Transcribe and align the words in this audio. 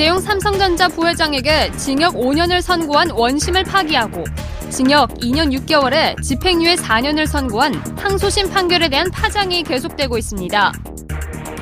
이재용 0.00 0.18
삼성전자 0.18 0.88
부회장에게 0.88 1.70
징역 1.72 2.14
5년을 2.14 2.62
선고한 2.62 3.10
원심을 3.10 3.64
파기하고 3.64 4.24
징역 4.70 5.12
2년 5.16 5.54
6개월에 5.54 6.22
집행유예 6.22 6.76
4년을 6.76 7.26
선고한 7.26 7.74
항소심 7.98 8.48
판결에 8.48 8.88
대한 8.88 9.10
파장이 9.10 9.62
계속되고 9.62 10.16
있습니다. 10.16 10.72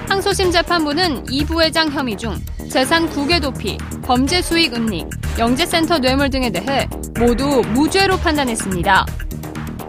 항소심 0.09 0.53
재판부는 0.53 1.25
이 1.33 1.45
부회장 1.45 1.91
혐의 1.91 2.17
중 2.17 2.33
재산 2.71 3.09
국외 3.11 3.41
도피, 3.41 3.77
범죄 4.05 4.41
수익 4.41 4.73
은닉, 4.73 5.09
영재센터 5.37 5.99
뇌물 5.99 6.31
등에 6.31 6.51
대해 6.51 6.89
모두 7.19 7.63
무죄로 7.75 8.19
판단했습니다. 8.19 9.05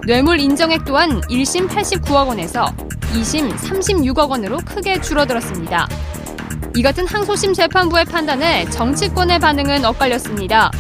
뇌물 0.08 0.40
인정액 0.40 0.86
또한 0.86 1.22
1심 1.30 1.70
89억 1.70 2.30
원에서 2.30 2.66
2심 3.14 3.52
36억 3.52 4.28
원으로 4.28 4.58
크게 4.66 5.02
줄어들었습니다. 5.02 5.88
이 6.76 6.82
같은 6.82 7.08
항소심 7.08 7.54
재판부의 7.54 8.06
판단에 8.06 8.66
정치권의 8.70 9.40
반응은 9.40 9.86
엇갈렸습니다. 9.86 10.72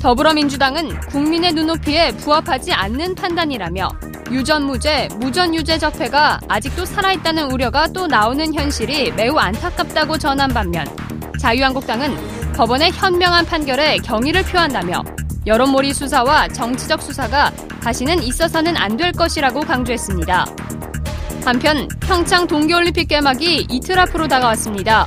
더불어민주당은 0.00 1.00
국민의 1.08 1.52
눈높이에 1.52 2.12
부합하지 2.12 2.72
않는 2.72 3.14
판단이라며 3.14 3.88
유전무죄, 4.30 5.08
무전유죄 5.16 5.78
적폐가 5.78 6.40
아직도 6.48 6.84
살아있다는 6.84 7.50
우려가 7.50 7.86
또 7.88 8.06
나오는 8.06 8.54
현실이 8.54 9.12
매우 9.12 9.36
안타깝다고 9.36 10.18
전한 10.18 10.50
반면 10.50 10.86
자유한국당은 11.40 12.16
법원의 12.54 12.92
현명한 12.92 13.46
판결에 13.46 13.98
경의를 13.98 14.42
표한다며 14.44 15.02
여론몰이 15.46 15.92
수사와 15.92 16.48
정치적 16.48 17.02
수사가 17.02 17.50
다시는 17.82 18.22
있어서는 18.22 18.76
안 18.76 18.96
될 18.96 19.12
것이라고 19.12 19.60
강조했습니다. 19.60 20.46
한편 21.44 21.88
평창 22.00 22.46
동계올림픽 22.46 23.08
개막이 23.08 23.66
이틀 23.70 23.98
앞으로 23.98 24.26
다가왔습니다. 24.28 25.06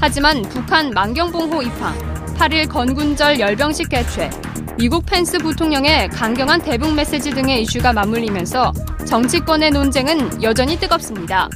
하지만 0.00 0.42
북한 0.42 0.90
만경봉호 0.90 1.62
입항, 1.62 1.96
8일 2.36 2.68
건군절 2.68 3.40
열병식 3.40 3.88
개최, 3.88 4.30
미국 4.78 5.04
펜스 5.06 5.38
부통령의 5.38 6.08
강경한 6.10 6.62
대북 6.62 6.94
메시지 6.94 7.30
등의 7.30 7.62
이슈가 7.62 7.92
맞물리면서 7.94 8.72
정치권의 9.06 9.70
논쟁은 9.70 10.42
여전히 10.42 10.78
뜨겁습니다. 10.78 11.48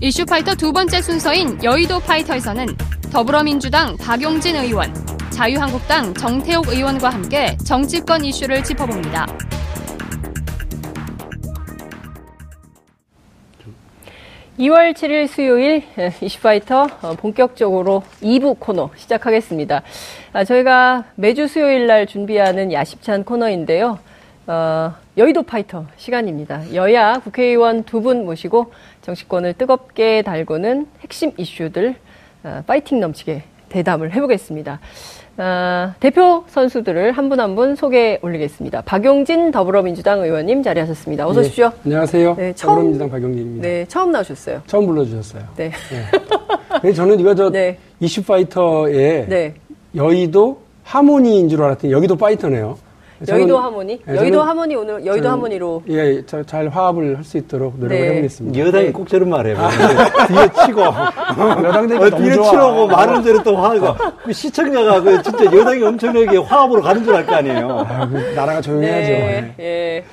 이슈 0.00 0.24
파이터 0.24 0.54
두 0.54 0.72
번째 0.72 1.00
순서인 1.00 1.62
여의도 1.62 2.00
파이터에서는 2.00 2.66
더불어민주당 3.12 3.96
박용진 3.96 4.56
의원, 4.56 4.92
자유한국당 5.30 6.14
정태옥 6.14 6.68
의원과 6.68 7.10
함께 7.10 7.56
정치권 7.64 8.24
이슈를 8.24 8.64
짚어봅니다. 8.64 9.26
(2월 14.58 14.92
7일) 14.92 15.28
수요일 15.28 15.84
이슈파이터 16.20 16.88
어, 17.02 17.14
본격적으로 17.14 18.02
2부 18.20 18.56
코너 18.58 18.90
시작하겠습니다. 18.96 19.82
아, 20.32 20.44
저희가 20.44 21.04
매주 21.14 21.46
수요일 21.46 21.86
날 21.86 22.06
준비하는 22.08 22.72
야심찬 22.72 23.22
코너인데요. 23.24 24.00
어, 24.48 24.94
여의도 25.16 25.44
파이터 25.44 25.86
시간입니다. 25.96 26.74
여야 26.74 27.14
국회의원 27.22 27.84
두 27.84 28.00
분 28.00 28.24
모시고 28.24 28.72
정치권을 29.02 29.54
뜨겁게 29.54 30.22
달구는 30.22 30.88
핵심 31.02 31.32
이슈들 31.36 31.94
어, 32.42 32.62
파이팅 32.66 32.98
넘치게 32.98 33.44
대담을 33.68 34.12
해보겠습니다. 34.12 34.80
어, 35.38 35.94
대표 36.00 36.42
선수들을 36.48 37.12
한 37.12 37.28
분한분 37.28 37.76
소개해 37.76 38.18
올리겠습니다. 38.22 38.82
박용진 38.82 39.52
더불어민주당 39.52 40.20
의원님 40.20 40.64
자리하셨습니다. 40.64 41.28
어서 41.28 41.40
오십시오. 41.40 41.68
네, 41.84 41.94
안녕하세요. 41.94 42.34
네, 42.34 42.52
처음, 42.54 42.70
더불어민주당 42.70 43.10
박용진입니다. 43.10 43.68
네, 43.68 43.84
처음 43.86 44.10
나오셨어요. 44.10 44.62
처음 44.66 44.86
불러주셨어요. 44.86 45.42
네. 45.56 45.70
네. 46.82 46.92
저는 46.92 47.20
이거 47.20 47.34
저 47.36 47.50
네. 47.50 47.78
이슈파이터의 48.00 49.26
네. 49.28 49.54
여의도 49.94 50.60
하모니인 50.82 51.48
줄 51.48 51.62
알았더니 51.62 51.92
여기도 51.92 52.16
파이터네요. 52.16 52.76
여의도 53.26 53.58
하모니? 53.58 54.00
네, 54.06 54.16
여의도 54.16 54.42
하모니 54.42 54.76
오늘 54.76 54.94
여의도 55.04 55.24
저는, 55.24 55.30
하모니로. 55.30 55.82
예, 55.88 56.24
저, 56.26 56.42
잘 56.44 56.68
화합을 56.68 57.16
할 57.16 57.24
수 57.24 57.36
있도록 57.38 57.76
노력을 57.78 57.98
네. 57.98 58.10
해보겠습니다. 58.12 58.58
여당이 58.66 58.84
네. 58.86 58.92
꼭 58.92 59.08
저런 59.08 59.28
말 59.30 59.46
해요. 59.46 59.56
뒤에 60.28 60.64
치고. 60.66 60.80
여당들이 61.66 61.98
어, 61.98 62.10
뒤에 62.10 62.32
치고 62.32 62.86
많은 62.86 63.22
대로 63.22 63.42
또 63.42 63.56
화가. 63.56 63.96
그 64.24 64.32
시청자가 64.32 65.00
그 65.00 65.22
진짜 65.22 65.44
여당이 65.46 65.82
엄청나게 65.82 66.36
화합으로 66.38 66.80
가는 66.82 67.02
줄 67.04 67.14
알 67.14 67.26
거 67.26 67.34
아니에요. 67.34 67.86
아, 67.88 68.06
그 68.08 68.16
나라가 68.36 68.60
조용해야죠. 68.60 69.08
네. 69.08 69.54
예. 69.58 70.04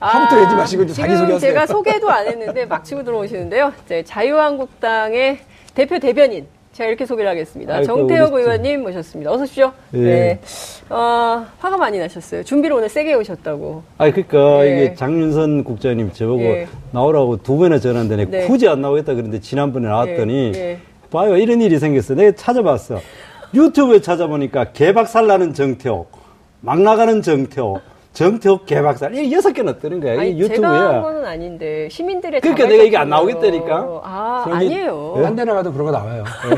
화부터 0.00 0.36
내지 0.36 0.54
마시고 0.54 0.86
자기소개하세요. 0.86 1.38
제가 1.38 1.66
소개도 1.66 2.10
안 2.10 2.26
했는데 2.26 2.64
막 2.66 2.84
치고 2.84 3.04
들어오시는데요. 3.04 3.72
이제 3.84 4.02
자유한국당의 4.04 5.38
대표 5.74 5.98
대변인 5.98 6.46
제가 6.74 6.88
이렇게 6.88 7.06
소개를 7.06 7.30
하겠습니다. 7.30 7.76
아이고, 7.76 7.86
정태혁 7.86 8.34
의원님 8.34 8.82
모셨습니다. 8.82 9.30
어서 9.30 9.44
오십시오. 9.44 9.72
예. 9.94 9.98
네. 9.98 10.40
어, 10.90 11.46
화가 11.58 11.76
많이 11.76 11.98
나셨어요. 12.00 12.42
준비를 12.42 12.76
오늘 12.76 12.88
세게 12.88 13.14
오셨다고. 13.14 13.84
아, 13.96 14.10
그러니까 14.10 14.66
예. 14.66 14.70
이게 14.70 14.94
장윤선 14.94 15.62
국장님 15.62 16.12
저보고 16.12 16.42
예. 16.42 16.68
나오라고 16.90 17.42
두 17.42 17.56
번이나 17.56 17.78
전화했는데 17.78 18.26
네. 18.26 18.46
굳이 18.46 18.68
안 18.68 18.80
나오겠다 18.80 19.14
그랬는데 19.14 19.40
지난번에 19.40 19.86
나왔더니 19.86 20.52
예. 20.54 20.58
예. 20.58 20.78
봐요 21.12 21.36
이런 21.36 21.60
일이 21.62 21.78
생겼어. 21.78 22.14
내가 22.14 22.32
찾아봤어. 22.34 23.00
유튜브에 23.54 24.00
찾아보니까 24.00 24.72
개박살 24.72 25.28
나는 25.28 25.54
정태혁, 25.54 26.10
막 26.60 26.80
나가는 26.80 27.22
정태혁. 27.22 27.93
정태욱 28.14 28.64
개박살 28.64 29.14
이 29.16 29.32
여섯 29.32 29.52
개나 29.52 29.74
뜨는 29.76 30.00
거야. 30.00 30.20
아니, 30.20 30.30
유튜브에. 30.38 30.56
제가 30.56 30.94
한 30.94 31.02
거는 31.02 31.24
아닌데 31.26 31.88
시민들의 31.90 32.40
그러니까 32.40 32.66
내가 32.68 32.82
이게 32.84 32.96
안 32.96 33.08
나오겠다니까. 33.08 34.00
아 34.04 34.44
아니에요. 34.48 35.20
딴 35.22 35.34
데 35.34 35.44
나가도 35.44 35.72
그런 35.72 35.86
거 35.86 35.90
나와요. 35.92 36.22
네. 36.48 36.56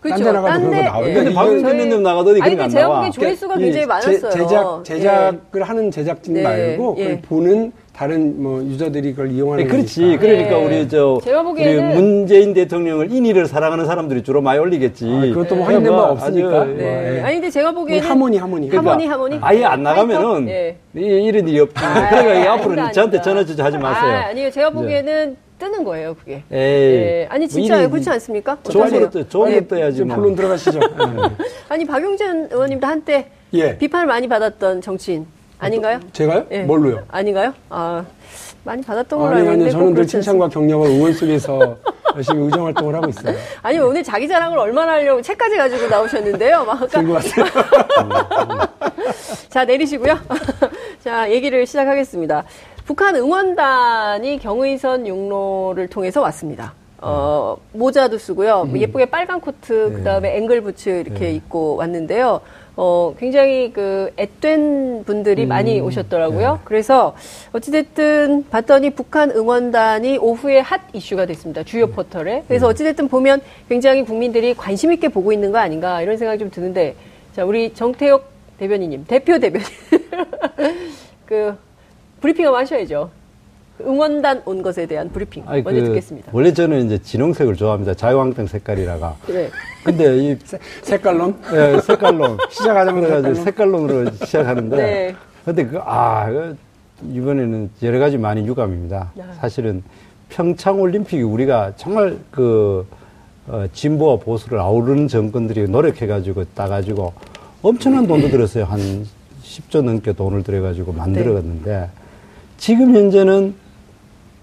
그렇죠. 0.00 0.24
딴데 0.24 0.32
나가도 0.40 0.60
그런 0.60 0.70
거 0.76 0.82
나와요. 0.90 1.08
예. 1.08 1.14
근데 1.14 1.32
박은근님 1.34 2.02
나가도 2.02 2.30
어디 2.30 2.40
그런 2.40 2.56
거안 2.56 2.68
나와. 2.68 2.68
제가 2.68 2.94
보기엔 2.96 3.12
조회수가 3.12 3.56
굉장히 3.58 3.86
많았어요. 3.86 4.30
제작 4.30 4.84
제작을 4.84 5.40
예. 5.56 5.60
하는 5.60 5.90
제작진 5.92 6.34
네. 6.34 6.42
말고 6.42 6.96
예. 6.98 7.20
보는 7.20 7.72
다른 7.92 8.42
뭐 8.42 8.62
유저들이 8.62 9.10
그걸 9.10 9.30
이용하는 9.32 9.64
네, 9.64 9.70
그렇지. 9.70 10.00
거니까. 10.00 10.20
그러니까 10.20 10.50
네. 10.50 10.64
우리 10.64 10.88
저 10.88 11.20
제가 11.22 11.42
보기에는 11.42 11.86
우리 11.86 11.94
문재인 11.94 12.54
대통령을 12.54 13.12
인의를 13.12 13.46
사랑하는 13.46 13.84
사람들이 13.84 14.22
주로 14.22 14.40
많이 14.40 14.58
올리겠지. 14.58 15.04
아, 15.06 15.20
그것도 15.20 15.56
뭐 15.56 15.66
확인된 15.66 15.92
바 15.92 16.02
없으니까. 16.04 16.64
네. 16.64 16.74
네. 16.74 17.20
아니 17.20 17.34
근데 17.34 17.50
제가 17.50 17.70
보기에는 17.72 18.08
하모니 18.08 18.38
하모니. 18.38 18.68
그러니까 18.70 18.92
하모니 18.92 19.06
하모니. 19.06 19.38
아예 19.42 19.64
안 19.64 19.82
나가면은 19.82 20.46
네. 20.46 20.78
이런 20.94 21.46
일이 21.46 21.60
없지. 21.60 21.74
아, 21.84 22.08
그러니까 22.08 22.52
앞으로 22.54 22.70
아니다, 22.72 22.92
저한테 22.92 23.20
전화 23.20 23.44
주지 23.44 23.60
하지 23.60 23.76
마세요. 23.76 24.10
아, 24.10 24.28
아니요. 24.28 24.50
제가 24.50 24.70
보기에는 24.70 25.36
뜨는 25.58 25.84
거예요, 25.84 26.14
그게. 26.14 26.32
에이. 26.32 26.42
네. 26.50 27.26
아니 27.30 27.46
진짜요, 27.46 27.90
그렇지 27.90 28.08
않습니까? 28.08 28.56
좋은 28.68 28.90
거 28.90 29.10
떠, 29.10 29.28
좋은 29.28 29.54
거 29.54 29.66
떠야지. 29.76 30.02
뭐. 30.04 30.16
본론 30.16 30.34
들어가시죠. 30.34 30.80
아니 31.68 31.84
박용진 31.84 32.48
의원님도 32.50 32.86
한때 32.86 33.28
예. 33.52 33.76
비판을 33.76 34.06
많이 34.06 34.26
받았던 34.28 34.80
정치인 34.80 35.26
아닌가요? 35.62 36.00
제가요? 36.12 36.46
예. 36.50 36.62
뭘로요? 36.62 37.04
아닌가요? 37.08 37.54
아. 37.70 38.04
많이 38.64 38.82
받았던 38.82 39.18
걸로 39.18 39.36
알고 39.36 39.52
있는데 39.52 39.70
저는 39.72 39.94
늘 39.94 40.06
칭찬과 40.06 40.48
격려와 40.48 40.86
응원 40.86 41.12
속에서 41.12 41.76
열심히 42.14 42.44
의정 42.44 42.66
활동을 42.66 42.94
하고 42.94 43.08
있어요. 43.08 43.34
아니 43.60 43.78
오늘 43.78 44.04
자기 44.04 44.28
자랑을 44.28 44.56
얼마나 44.58 44.92
하려고 44.92 45.20
책까지 45.20 45.56
가지고 45.56 45.88
나오셨는데요. 45.88 46.64
막 46.64 46.82
아까. 46.82 47.02
자 49.50 49.64
내리시고요. 49.64 50.16
자 51.02 51.28
얘기를 51.30 51.66
시작하겠습니다. 51.66 52.44
북한 52.84 53.16
응원단이 53.16 54.38
경의선 54.38 55.08
육로를 55.08 55.88
통해서 55.88 56.20
왔습니다. 56.20 56.74
어, 56.98 57.56
모자도 57.72 58.16
쓰고요. 58.16 58.62
음. 58.68 58.78
예쁘게 58.78 59.06
빨간 59.06 59.40
코트, 59.40 59.72
네. 59.72 59.96
그 59.96 60.04
다음에 60.04 60.36
앵글 60.36 60.60
부츠 60.60 60.88
이렇게 60.88 61.26
네. 61.26 61.32
입고 61.34 61.74
왔는데요. 61.76 62.40
어, 62.76 63.14
굉장히 63.18 63.72
그 63.72 64.10
앳된 64.16 65.04
분들이 65.04 65.44
음. 65.44 65.48
많이 65.48 65.80
오셨더라고요. 65.80 66.52
네. 66.52 66.58
그래서 66.64 67.14
어찌됐든 67.52 68.46
봤더니 68.48 68.90
북한 68.90 69.30
응원단이 69.30 70.18
오후에 70.18 70.60
핫 70.60 70.80
이슈가 70.92 71.26
됐습니다. 71.26 71.62
주요 71.64 71.86
네. 71.86 71.92
포털에. 71.92 72.44
그래서 72.48 72.66
네. 72.66 72.70
어찌됐든 72.70 73.08
보면 73.08 73.40
굉장히 73.68 74.04
국민들이 74.04 74.54
관심 74.54 74.92
있게 74.92 75.08
보고 75.08 75.32
있는 75.32 75.52
거 75.52 75.58
아닌가 75.58 76.00
이런 76.02 76.16
생각이 76.16 76.38
좀 76.38 76.50
드는데 76.50 76.94
자, 77.34 77.44
우리 77.44 77.72
정태혁 77.72 78.30
대변인님, 78.58 79.06
대표 79.06 79.38
대변인. 79.38 79.66
그, 81.26 81.56
브리핑 82.20 82.46
한번 82.46 82.60
하셔야죠. 82.60 83.10
응원단 83.80 84.42
온 84.44 84.62
것에 84.62 84.86
대한 84.86 85.10
브리핑 85.10 85.44
아니, 85.46 85.62
먼저 85.62 85.80
그, 85.80 85.86
듣겠습니다. 85.88 86.30
원래 86.32 86.52
저는 86.52 86.86
이제 86.86 86.98
진홍색을 86.98 87.56
좋아합니다. 87.56 87.94
자유한국당 87.94 88.46
색깔이라가. 88.46 89.16
그래. 89.26 89.50
근데 89.84 90.16
이 90.18 90.36
색깔론? 90.82 91.36
예, 91.52 91.80
색깔론. 91.80 92.38
시작하자마자 92.50 93.34
색깔론 93.34 93.88
으로 93.90 94.10
시작하는데. 94.12 94.76
네. 94.76 95.14
근데 95.44 95.66
그, 95.66 95.78
아, 95.82 96.26
그 96.30 96.56
이번에는 97.10 97.70
여러 97.82 97.98
가지 97.98 98.18
많이 98.18 98.46
유감입니다. 98.46 99.12
야. 99.18 99.24
사실은 99.40 99.82
평창 100.28 100.80
올림픽이 100.80 101.22
우리가 101.22 101.72
정말 101.76 102.18
그, 102.30 102.86
어, 103.48 103.64
진보와 103.72 104.18
보수를 104.18 104.60
아우르는 104.60 105.08
정권들이 105.08 105.68
노력해가지고 105.68 106.44
따가지고 106.54 107.12
엄청난 107.62 108.06
돈도 108.06 108.28
들었어요. 108.28 108.64
한 108.64 109.04
10조 109.42 109.82
넘게 109.82 110.12
돈을 110.12 110.44
들여가지고 110.44 110.92
만들어갔는데 110.92 111.70
네. 111.70 111.88
지금 112.58 112.94
현재는 112.94 113.54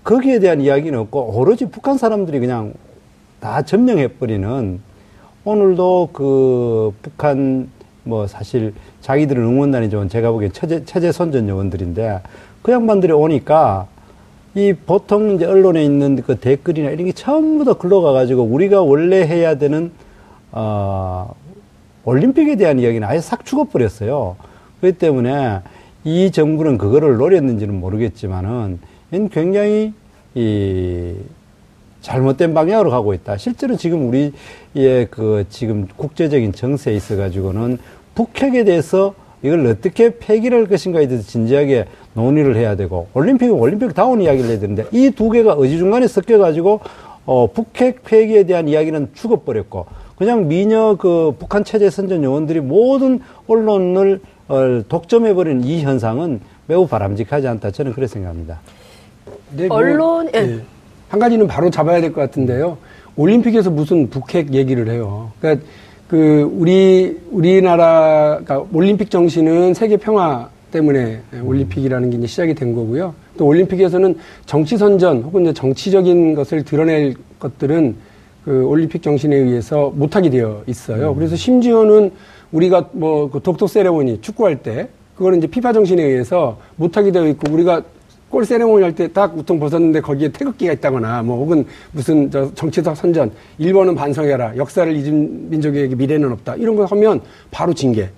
거기에 0.09 0.39
대한 0.39 0.59
이야기는 0.59 0.97
없고 0.97 1.37
오로지 1.37 1.67
북한 1.67 1.99
사람들이 1.99 2.39
그냥 2.39 2.73
다 3.39 3.61
점령해버리는 3.61 4.79
오늘도 5.45 6.09
그 6.13 6.91
북한 7.03 7.69
뭐 8.05 8.25
사실 8.25 8.73
자기들은 9.01 9.43
응원단이지만 9.43 10.09
제가 10.09 10.31
보기엔 10.31 10.51
체제, 10.51 10.83
체제 10.83 11.11
선전 11.11 11.47
요원들인데 11.47 12.21
그 12.63 12.71
양반들이 12.71 13.11
오니까 13.13 13.85
이 14.55 14.73
보통 14.73 15.35
이제 15.35 15.45
언론에 15.45 15.85
있는 15.85 16.15
그 16.23 16.37
댓글이나 16.37 16.89
이런 16.89 17.05
게 17.05 17.11
전부 17.11 17.63
다 17.63 17.73
글러가가지고 17.73 18.41
우리가 18.41 18.81
원래 18.81 19.27
해야 19.27 19.59
되는 19.59 19.91
어, 20.51 21.35
올림픽에 22.03 22.55
대한 22.55 22.79
이야기는 22.79 23.07
아예 23.07 23.21
싹 23.21 23.45
죽어버렸어요. 23.45 24.37
그렇기 24.81 24.97
때문에 24.97 25.59
이 26.03 26.31
정부는 26.31 26.79
그거를 26.79 27.17
노렸는지는 27.17 27.79
모르겠지만은 27.79 28.79
굉장히 29.31 29.93
이 30.35 31.13
잘못된 32.01 32.53
방향으로 32.53 32.89
가고 32.89 33.13
있다. 33.13 33.37
실제로 33.37 33.75
지금 33.75 34.07
우리의 34.07 35.07
그 35.09 35.45
지금 35.49 35.87
국제적인 35.97 36.53
정세에 36.53 36.95
있어 36.95 37.17
가지고는 37.17 37.77
북핵에 38.15 38.63
대해서 38.63 39.13
이걸 39.41 39.65
어떻게 39.67 40.17
폐기를 40.17 40.59
할 40.59 40.67
것인가에 40.67 41.07
대해서 41.07 41.25
진지하게 41.27 41.85
논의를 42.13 42.55
해야 42.55 42.75
되고 42.75 43.07
올림픽은 43.13 43.53
올림픽 43.53 43.93
다운 43.93 44.21
이야기를 44.21 44.49
해야 44.49 44.59
되는데 44.59 44.85
이 44.91 45.11
두 45.11 45.29
개가 45.29 45.53
어지중간에 45.53 46.07
섞여 46.07 46.37
가지고 46.37 46.81
어 47.25 47.47
북핵 47.51 48.03
폐기에 48.03 48.43
대한 48.43 48.67
이야기는 48.67 49.09
죽어버렸고 49.13 49.85
그냥 50.17 50.47
미녀 50.47 50.95
그 50.97 51.33
북한 51.39 51.63
체제 51.63 51.89
선전 51.89 52.23
요원들이 52.23 52.59
모든 52.61 53.19
언론을 53.47 54.19
어, 54.49 54.81
독점해버린 54.89 55.63
이 55.63 55.81
현상은 55.83 56.41
매우 56.67 56.87
바람직하지 56.87 57.47
않다. 57.47 57.71
저는 57.71 57.93
그렇게 57.93 58.07
생각합니다. 58.07 58.59
네, 59.55 59.67
뭐, 59.67 59.77
언론, 59.77 60.29
예. 60.33 60.41
네. 60.41 60.59
한 61.09 61.19
가지는 61.19 61.47
바로 61.47 61.69
잡아야 61.69 62.01
될 62.01 62.13
것 62.13 62.21
같은데요. 62.21 62.77
올림픽에서 63.15 63.69
무슨 63.71 64.09
북핵 64.09 64.53
얘기를 64.53 64.87
해요. 64.89 65.31
그러니까 65.39 65.65
그 66.07 66.49
우리 66.55 67.19
우리나라가 67.31 68.39
그러니까 68.43 68.65
올림픽 68.73 69.09
정신은 69.11 69.73
세계 69.73 69.97
평화 69.97 70.49
때문에 70.71 71.19
올림픽이라는 71.43 72.09
게 72.11 72.17
이제 72.17 72.27
시작이 72.27 72.53
된 72.53 72.73
거고요. 72.75 73.13
또 73.37 73.45
올림픽에서는 73.47 74.15
정치 74.45 74.77
선전 74.77 75.23
혹은 75.23 75.43
이제 75.43 75.53
정치적인 75.53 76.35
것을 76.35 76.63
드러낼 76.63 77.15
것들은 77.39 77.95
그 78.45 78.63
올림픽 78.65 79.01
정신에 79.01 79.35
의해서 79.35 79.91
못하게 79.95 80.29
되어 80.29 80.63
있어요. 80.67 81.09
음. 81.11 81.15
그래서 81.15 81.35
심지어는 81.35 82.11
우리가 82.51 82.89
뭐 82.93 83.29
그 83.29 83.39
독도 83.41 83.67
세레모니 83.67 84.21
축구할 84.21 84.57
때 84.61 84.89
그거는 85.17 85.39
이제 85.39 85.47
피파 85.47 85.73
정신에 85.73 86.03
의해서 86.03 86.57
못하게 86.75 87.11
되어 87.11 87.27
있고 87.29 87.51
우리가 87.51 87.81
골 88.29 88.45
세레모니 88.45 88.83
할 88.83 88.93
때 88.93 89.07
딱 89.07 89.35
우통 89.37 89.59
벗었는데 89.59 90.01
거기에 90.01 90.29
태극기가 90.29 90.73
있다거나 90.73 91.23
뭐 91.23 91.37
혹은 91.37 91.65
무슨 91.91 92.29
저 92.29 92.53
정치적 92.53 92.95
선전 92.95 93.31
일본은 93.57 93.95
반성해라 93.95 94.57
역사를 94.57 94.95
잊은 94.95 95.49
민족에게 95.49 95.95
미래는 95.95 96.31
없다 96.33 96.55
이런 96.55 96.75
거 96.75 96.85
하면 96.85 97.21
바로 97.51 97.73
징계 97.73 98.09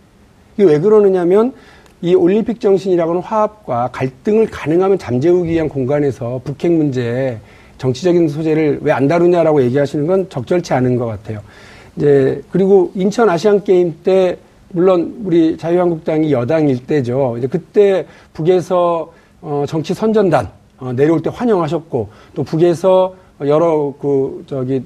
이게 0.57 0.65
왜 0.69 0.79
그러느냐면 0.79 1.53
이 2.01 2.13
올림픽 2.15 2.59
정신이라고는 2.59 3.21
화합과 3.21 3.89
갈등을 3.93 4.47
가능하면 4.47 4.97
잠재우기 4.97 5.49
위한 5.51 5.69
공간에서 5.69 6.41
북핵 6.43 6.71
문제 6.71 7.37
정치적인 7.77 8.27
소재를 8.27 8.79
왜 8.81 8.91
안 8.91 9.07
다루냐라고 9.07 9.61
얘기하시는 9.63 10.05
건 10.07 10.27
적절치 10.29 10.73
않은 10.73 10.97
것 10.97 11.05
같아요. 11.05 11.39
이제 11.95 12.41
그리고 12.51 12.91
인천 12.95 13.29
아시안 13.29 13.63
게임 13.63 13.95
때 14.03 14.37
물론 14.69 15.21
우리 15.25 15.57
자유한국당이 15.57 16.31
여당일 16.31 16.85
때죠. 16.85 17.35
이제 17.37 17.47
그때 17.47 18.05
북에서 18.33 19.11
어, 19.41 19.65
정치 19.67 19.93
선전단 19.93 20.49
어, 20.77 20.93
내려올 20.93 21.21
때 21.21 21.29
환영하셨고 21.33 22.09
또 22.35 22.43
북에서 22.43 23.15
여러 23.41 23.93
그 23.99 24.43
저기 24.47 24.83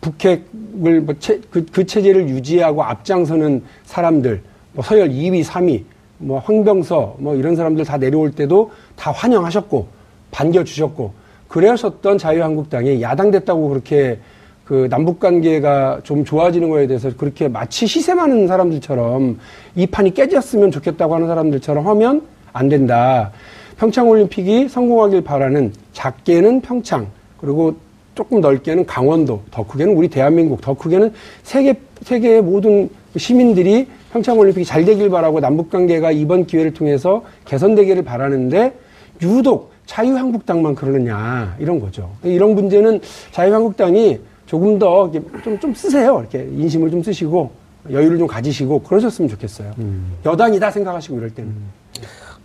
북핵을 0.00 1.00
뭐 1.00 1.14
체, 1.18 1.40
그, 1.50 1.64
그 1.66 1.86
체제를 1.86 2.28
유지하고 2.28 2.82
앞장서는 2.82 3.62
사람들 3.84 4.42
뭐 4.72 4.84
서열 4.84 5.08
2위, 5.08 5.44
3위, 5.44 5.84
뭐 6.18 6.38
황병서 6.40 7.16
뭐 7.18 7.34
이런 7.34 7.56
사람들 7.56 7.84
다 7.84 7.96
내려올 7.96 8.32
때도 8.32 8.72
다 8.96 9.12
환영하셨고 9.12 9.86
반겨주셨고 10.30 11.12
그러셨던 11.48 12.18
자유한국당이 12.18 13.00
야당 13.00 13.30
됐다고 13.30 13.68
그렇게 13.68 14.18
그 14.64 14.88
남북 14.90 15.20
관계가 15.20 16.00
좀 16.02 16.24
좋아지는 16.24 16.70
거에 16.70 16.86
대해서 16.86 17.10
그렇게 17.16 17.48
마치 17.48 17.86
시샘하는 17.86 18.48
사람들처럼 18.48 19.38
이 19.76 19.86
판이 19.86 20.14
깨졌으면 20.14 20.70
좋겠다고 20.70 21.14
하는 21.14 21.28
사람들처럼 21.28 21.86
하면 21.86 22.22
안 22.52 22.68
된다. 22.68 23.30
평창 23.76 24.08
올림픽이 24.08 24.68
성공하길 24.68 25.22
바라는 25.22 25.72
작게는 25.92 26.60
평창 26.60 27.06
그리고 27.38 27.74
조금 28.14 28.40
넓게는 28.40 28.86
강원도, 28.86 29.42
더 29.50 29.66
크게는 29.66 29.94
우리 29.96 30.08
대한민국, 30.08 30.60
더 30.60 30.74
크게는 30.74 31.12
세계 31.42 31.74
세계의 32.02 32.42
모든 32.42 32.88
시민들이 33.16 33.88
평창 34.12 34.38
올림픽이 34.38 34.64
잘 34.64 34.84
되길 34.84 35.10
바라고 35.10 35.40
남북 35.40 35.70
관계가 35.70 36.12
이번 36.12 36.46
기회를 36.46 36.74
통해서 36.74 37.24
개선되기를 37.44 38.04
바라는데 38.04 38.74
유독 39.22 39.72
자유한국당만 39.86 40.74
그러느냐 40.74 41.56
이런 41.58 41.80
거죠. 41.80 42.10
이런 42.22 42.54
문제는 42.54 43.00
자유한국당이 43.32 44.20
조금 44.46 44.78
더 44.78 45.10
좀 45.42 45.58
좀 45.58 45.74
쓰세요. 45.74 46.20
이렇게 46.20 46.48
인심을 46.56 46.90
좀 46.90 47.02
쓰시고 47.02 47.50
여유를 47.90 48.18
좀 48.18 48.26
가지시고 48.26 48.80
그러셨으면 48.82 49.28
좋겠어요. 49.28 49.72
음. 49.78 50.12
여당이다 50.24 50.70
생각하시고 50.70 51.16
이럴 51.18 51.30
때는. 51.30 51.50
음. 51.50 51.70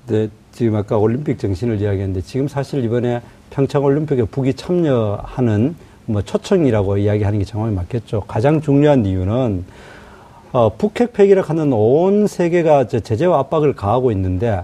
네, 0.07 0.27
지금 0.51 0.75
아까 0.75 0.97
올림픽 0.97 1.39
정신을 1.39 1.79
이야기했는데 1.81 2.21
지금 2.21 2.47
사실 2.47 2.83
이번에 2.83 3.21
평창 3.49 3.83
올림픽에 3.83 4.23
북이 4.25 4.53
참여하는 4.55 5.75
뭐 6.05 6.21
초청이라고 6.21 6.97
이야기하는 6.97 7.39
게 7.39 7.45
정확히 7.45 7.75
맞겠죠. 7.75 8.21
가장 8.27 8.61
중요한 8.61 9.05
이유는 9.05 9.63
어, 10.51 10.69
북핵 10.77 11.13
폐기를 11.13 11.43
하는 11.43 11.71
온 11.73 12.25
세계가 12.27 12.87
제재와 12.87 13.39
압박을 13.39 13.73
가하고 13.75 14.11
있는데 14.11 14.63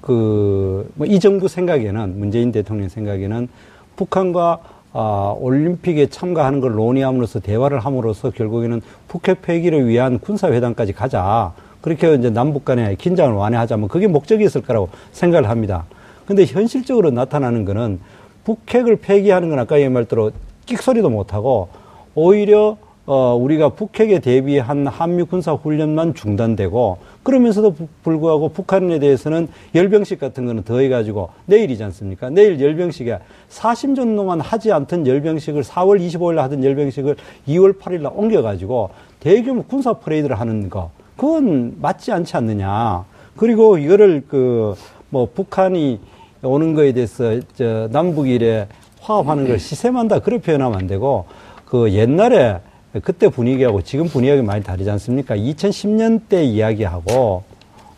그 0.00 0.86
뭐 0.96 1.06
이 1.06 1.18
정부 1.20 1.48
생각에는 1.48 2.18
문재인 2.18 2.52
대통령 2.52 2.88
생각에는 2.88 3.48
북한과 3.96 4.58
아, 4.94 5.34
올림픽에 5.38 6.08
참가하는 6.08 6.60
걸 6.60 6.72
논의함으로써 6.74 7.40
대화를 7.40 7.78
함으로써 7.80 8.30
결국에는 8.30 8.82
북핵 9.08 9.40
폐기를 9.40 9.88
위한 9.88 10.18
군사회담까지 10.18 10.92
가자. 10.92 11.54
그렇게 11.82 12.14
이제 12.14 12.30
남북 12.30 12.64
간의 12.64 12.96
긴장을 12.96 13.34
완화하자면 13.34 13.88
그게 13.88 14.06
목적이었을 14.06 14.62
거라고 14.62 14.88
생각을 15.12 15.50
합니다. 15.50 15.84
근데 16.24 16.46
현실적으로 16.46 17.10
나타나는 17.10 17.66
거는 17.66 18.00
북핵을 18.44 18.96
폐기하는 18.96 19.50
건 19.50 19.58
아까 19.58 19.76
얘기한 19.76 19.92
말대로 19.92 20.30
끽소리도 20.64 21.10
못하고 21.10 21.68
오히려 22.14 22.78
어, 23.04 23.34
우리가 23.34 23.70
북핵에 23.70 24.20
대비한 24.20 24.86
한미 24.86 25.24
군사 25.24 25.52
훈련만 25.54 26.14
중단되고 26.14 26.98
그러면서도 27.24 27.72
부, 27.72 27.88
불구하고 28.04 28.50
북한에 28.50 29.00
대해서는 29.00 29.48
열병식 29.74 30.20
같은 30.20 30.46
거는 30.46 30.62
더해가지고 30.62 31.30
내일이지 31.46 31.82
않습니까? 31.82 32.30
내일 32.30 32.60
열병식에 32.60 33.18
40년 33.50 34.14
동안 34.14 34.40
하지 34.40 34.70
않던 34.70 35.08
열병식을 35.08 35.64
4월 35.64 36.00
25일 36.00 36.36
하던 36.36 36.62
열병식을 36.62 37.16
2월 37.48 37.76
8일 37.76 38.02
날 38.02 38.12
옮겨가지고 38.14 38.90
대규모 39.18 39.64
군사 39.64 39.94
퍼레이드를 39.94 40.38
하는 40.38 40.70
거 40.70 40.92
그건 41.16 41.76
맞지 41.80 42.12
않지 42.12 42.36
않느냐. 42.36 43.04
그리고 43.36 43.78
이거를 43.78 44.24
그 44.28 44.74
뭐 45.12 45.28
북한이 45.32 46.00
오는 46.42 46.72
거에 46.72 46.92
대해서 46.92 47.38
저 47.54 47.86
남북일에 47.92 48.66
화합하는 49.02 49.46
걸 49.46 49.58
시샘한다 49.58 50.20
그렇게 50.20 50.42
표현하면 50.42 50.78
안 50.78 50.86
되고 50.86 51.26
그 51.66 51.92
옛날에 51.92 52.60
그때 53.02 53.28
분위기하고 53.28 53.82
지금 53.82 54.06
분위기가 54.08 54.42
많이 54.42 54.64
다르지 54.64 54.88
않습니까? 54.90 55.36
2010년 55.36 56.22
대 56.30 56.42
이야기하고 56.44 57.42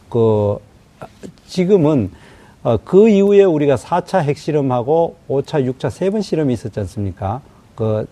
그 0.09 0.59
지금은 1.47 2.11
어, 2.65 2.79
그 2.85 3.09
이후에 3.09 3.45
우리가 3.45 3.77
4차 3.77 4.23
핵실험하고 4.23 5.15
5차, 5.29 5.65
6차 5.73 5.91
세 5.91 6.11
번 6.11 6.21
실험이 6.21 6.55
있었지 6.55 6.81
않습니까? 6.81 7.43
그 7.77 8.07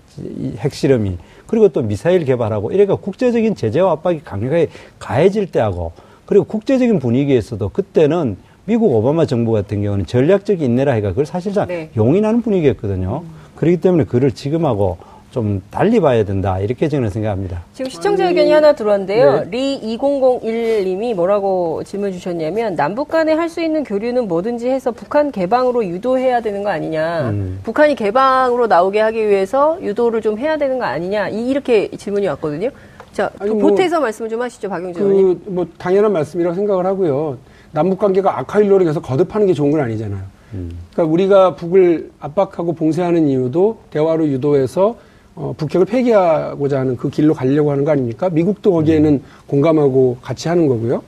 핵실험이. 0.59 1.19
그리고 1.53 1.69
또 1.69 1.83
미사일 1.83 2.25
개발하고 2.25 2.73
이래가 2.73 2.95
국제적인 2.95 3.57
제재와 3.57 3.93
압박이 3.93 4.23
강력하게 4.25 4.69
가해질 4.99 5.53
때하고 5.53 5.93
그리고 6.25 6.47
국제적인 6.47 6.99
분위기에서도 6.99 7.69
그때는 7.69 8.39
미국 8.65 8.91
오바마 8.95 9.27
정부 9.27 9.53
같은 9.53 9.83
경우는 9.83 10.07
전략적 10.07 10.63
인내라 10.63 10.95
해가 10.95 11.11
그걸 11.11 11.27
사실상 11.27 11.69
네. 11.69 11.91
용인하는 11.95 12.41
분위기였거든요. 12.41 13.21
음. 13.25 13.31
그렇기 13.57 13.83
때문에 13.83 14.05
그를 14.05 14.31
지금하고 14.31 14.97
좀 15.33 15.63
달리 15.71 15.99
봐야 15.99 16.25
된다 16.25 16.61
이렇게 16.61 16.89
저는 16.89 17.09
생각합니다. 17.09 17.63
지금 17.73 17.91
시청자 17.91 18.29
의견이 18.29 18.53
하나 18.53 18.75
들어왔는데요. 18.75 19.45
네. 19.45 19.51
리 19.51 19.97
2001님이 19.97 21.15
뭐라고 21.15 21.83
질문 21.85 22.13
주셨냐면 22.13 22.77
남북 22.77 23.09
간에 23.09 23.33
할 23.33 23.53
수 23.53 23.61
있는 23.61 23.85
교류는 23.85 24.29
뭐든지 24.29 24.71
해서 24.71 24.93
북한 24.93 25.31
개방으로 25.31 25.85
유도해야 25.85 26.41
되는 26.41 26.63
거 26.63 26.71
아니냐. 26.71 27.31
음. 27.31 27.61
북한이 27.65 27.95
개방으로 27.97 28.67
나오게 28.67 28.99
하기 29.01 29.29
위해서 29.29 29.77
유도를 29.83 30.23
좀 30.23 30.39
해야 30.39 30.57
되는 30.57 30.79
거 30.79 30.85
아니냐. 30.87 31.29
이렇게 31.29 31.89
질문이 31.89 32.27
왔거든요. 32.29 32.71
자, 33.13 33.31
아니, 33.39 33.51
뭐, 33.51 33.69
보태서 33.71 34.01
말씀을 34.01 34.31
좀 34.31 34.41
하시죠, 34.41 34.71
박영준 34.71 35.03
그, 35.03 35.09
의원님. 35.11 35.43
뭐 35.49 35.67
당연한 35.77 36.13
말씀이라고 36.13 36.55
생각을 36.57 36.87
하고요. 36.87 37.37
남북 37.73 37.99
관계가 37.99 38.39
악화일로를 38.39 38.87
계속 38.87 39.03
거듭하는 39.03 39.47
게 39.47 39.53
좋은 39.53 39.71
건 39.71 39.81
아니잖아요. 39.81 40.23
음. 40.55 40.71
그러니까 40.93 41.13
우리가 41.13 41.55
북을 41.57 42.11
압박하고 42.21 42.73
봉쇄하는 42.73 43.27
이유도 43.29 43.79
대화로 43.91 44.29
유도해서 44.29 44.97
어, 45.35 45.55
북핵을 45.57 45.87
폐기하고자 45.87 46.81
하는 46.81 46.97
그 46.97 47.09
길로 47.09 47.35
가려고 47.35 47.71
하는 47.71 47.85
거 47.85 47.93
아닙니까? 47.93 48.29
미국도 48.29 48.73
거기에는 48.73 49.23
공감하고 49.47 50.19
같이 50.21 50.49
하는 50.49 50.67
거고요. 50.67 51.03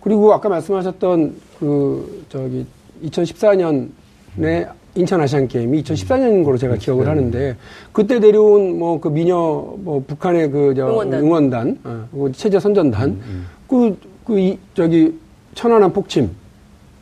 그리고 0.00 0.32
아까 0.32 0.48
말씀하셨던 0.48 1.34
그 1.58 2.24
저기 2.28 2.64
2014년에 3.04 4.68
인천 4.94 5.20
아시안 5.20 5.46
게임이 5.46 5.82
2014년인 5.82 6.44
거로 6.44 6.56
제가 6.56 6.76
기억을 6.76 7.06
하는데 7.08 7.56
그때 7.92 8.18
내려온 8.18 8.78
뭐 8.78 9.00
그 9.00 9.08
미녀 9.08 9.36
뭐 9.78 10.02
북한의 10.06 10.50
그 10.50 10.74
저 10.74 10.86
응원단, 10.88 11.20
응원단 11.20 11.78
어, 11.84 12.28
체제 12.32 12.58
선전단 12.58 13.20
그그 13.68 13.76
음, 13.76 13.88
음. 13.90 13.96
그 14.24 14.38
이, 14.40 14.58
저기 14.74 15.14
천안함 15.54 15.92
폭침 15.92 16.30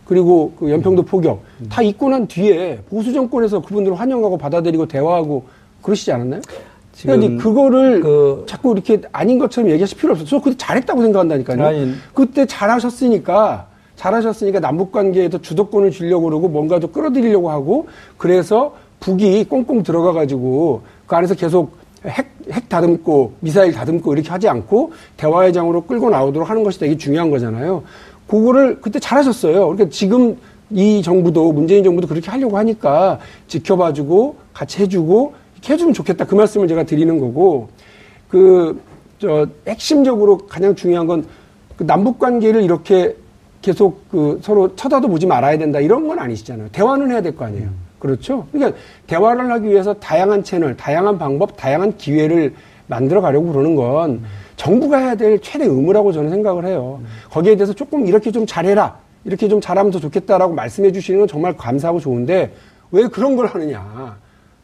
그리고 0.04 0.52
그 0.58 0.70
연평도 0.70 1.02
포격 1.02 1.42
음. 1.60 1.68
다 1.68 1.82
있고 1.82 2.08
난 2.08 2.26
뒤에 2.26 2.78
보수 2.90 3.12
정권에서 3.12 3.60
그분들을 3.60 3.98
환영하고 3.98 4.36
받아들이고 4.36 4.86
대화하고 4.86 5.44
그러시지 5.86 6.10
않았나요? 6.10 6.40
지금 6.92 7.38
그거를 7.38 8.00
그 8.00 8.44
자꾸 8.48 8.72
이렇게 8.72 9.00
아닌 9.12 9.38
것처럼 9.38 9.70
얘기하실 9.70 9.98
필요 9.98 10.12
없어요. 10.12 10.26
저 10.26 10.40
그때 10.40 10.56
잘했다고 10.56 11.02
생각한다니까요. 11.02 11.64
아니, 11.64 11.94
그때 12.12 12.44
잘하셨으니까 12.46 13.68
잘하셨으니까 13.94 14.60
남북 14.60 14.92
관계에서 14.92 15.40
주도권을 15.40 15.90
주려고 15.90 16.24
그러고 16.24 16.48
뭔가 16.48 16.80
좀 16.80 16.90
끌어들이려고 16.90 17.50
하고 17.50 17.86
그래서 18.18 18.74
북이 19.00 19.44
꽁꽁 19.44 19.82
들어가 19.82 20.12
가지고 20.12 20.82
그 21.06 21.14
안에서 21.14 21.34
계속 21.34 21.76
핵, 22.04 22.30
핵 22.50 22.68
다듬고 22.68 23.34
미사일 23.40 23.72
다듬고 23.72 24.14
이렇게 24.14 24.30
하지 24.30 24.48
않고 24.48 24.92
대화의 25.16 25.52
장으로 25.52 25.82
끌고 25.82 26.10
나오도록 26.10 26.48
하는 26.48 26.64
것이 26.64 26.80
되게 26.80 26.96
중요한 26.96 27.30
거잖아요. 27.30 27.84
그거를 28.26 28.80
그때 28.80 28.98
잘하셨어요. 28.98 29.66
그러니까 29.68 29.88
지금 29.90 30.36
이 30.70 31.02
정부도 31.02 31.52
문재인 31.52 31.84
정부도 31.84 32.08
그렇게 32.08 32.30
하려고 32.30 32.58
하니까 32.58 33.18
지켜봐주고 33.46 34.36
같이 34.52 34.82
해주고 34.82 35.34
이렇게 35.66 35.74
해주면 35.74 35.94
좋겠다 35.94 36.24
그 36.26 36.34
말씀을 36.34 36.68
제가 36.68 36.84
드리는 36.84 37.18
거고 37.18 37.68
그 38.28 38.80
저 39.18 39.46
핵심적으로 39.66 40.36
가장 40.46 40.74
중요한 40.74 41.06
건 41.06 41.24
그 41.76 41.84
남북 41.84 42.18
관계를 42.18 42.62
이렇게 42.62 43.14
계속 43.60 44.08
그 44.10 44.38
서로 44.42 44.74
쳐다도 44.76 45.08
보지 45.08 45.26
말아야 45.26 45.58
된다 45.58 45.78
이런 45.78 46.06
건 46.08 46.18
아니시잖아요. 46.18 46.68
대화는 46.72 47.10
해야 47.10 47.20
될 47.20 47.36
거 47.36 47.44
아니에요. 47.44 47.68
그렇죠? 47.98 48.46
그러니까 48.50 48.78
대화를 49.06 49.50
하기 49.50 49.68
위해서 49.68 49.92
다양한 49.92 50.42
채널, 50.42 50.74
다양한 50.74 51.18
방법, 51.18 51.54
다양한 51.58 51.98
기회를 51.98 52.54
만들어 52.86 53.20
가려고 53.20 53.52
그러는 53.52 53.74
건 53.76 54.22
정부가 54.56 54.96
해야 54.98 55.14
될 55.16 55.38
최대 55.40 55.66
의무라고 55.66 56.12
저는 56.12 56.30
생각을 56.30 56.64
해요. 56.64 57.00
거기에 57.30 57.56
대해서 57.56 57.74
조금 57.74 58.06
이렇게 58.06 58.30
좀 58.30 58.46
잘해라. 58.46 58.96
이렇게 59.24 59.46
좀 59.48 59.60
잘하면 59.60 59.92
더 59.92 59.98
좋겠다라고 60.00 60.54
말씀해 60.54 60.92
주시는 60.92 61.20
건 61.20 61.28
정말 61.28 61.56
감사하고 61.58 62.00
좋은데 62.00 62.54
왜 62.90 63.06
그런 63.08 63.36
걸 63.36 63.46
하느냐. 63.48 64.16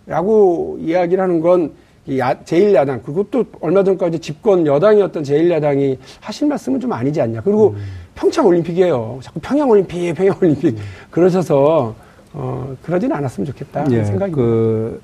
라고 0.07 0.79
이야기를 0.81 1.23
하는 1.23 1.41
건 1.41 1.73
제1야당, 2.09 3.03
그것도 3.05 3.45
얼마 3.61 3.85
전까지 3.85 4.19
집권 4.19 4.67
여당이었던 4.67 5.23
제1야당이 5.23 5.99
하신 6.21 6.49
말씀은 6.49 6.81
좀 6.81 6.93
아니지 6.93 7.21
않냐. 7.21 7.43
그리고 7.43 7.71
음. 7.71 7.83
평창 8.15 8.47
올림픽이에요. 8.47 9.21
자꾸 9.23 9.39
평양 9.41 9.71
올림픽, 9.71 10.13
평양 10.15 10.37
올림픽. 10.41 10.77
음. 10.77 10.83
그러셔서 11.11 11.95
어, 12.33 12.75
그러진 12.83 13.13
않았으면 13.13 13.47
좋겠다 13.47 13.85
예, 13.93 14.05
생각이. 14.05 14.33
그 14.33 15.01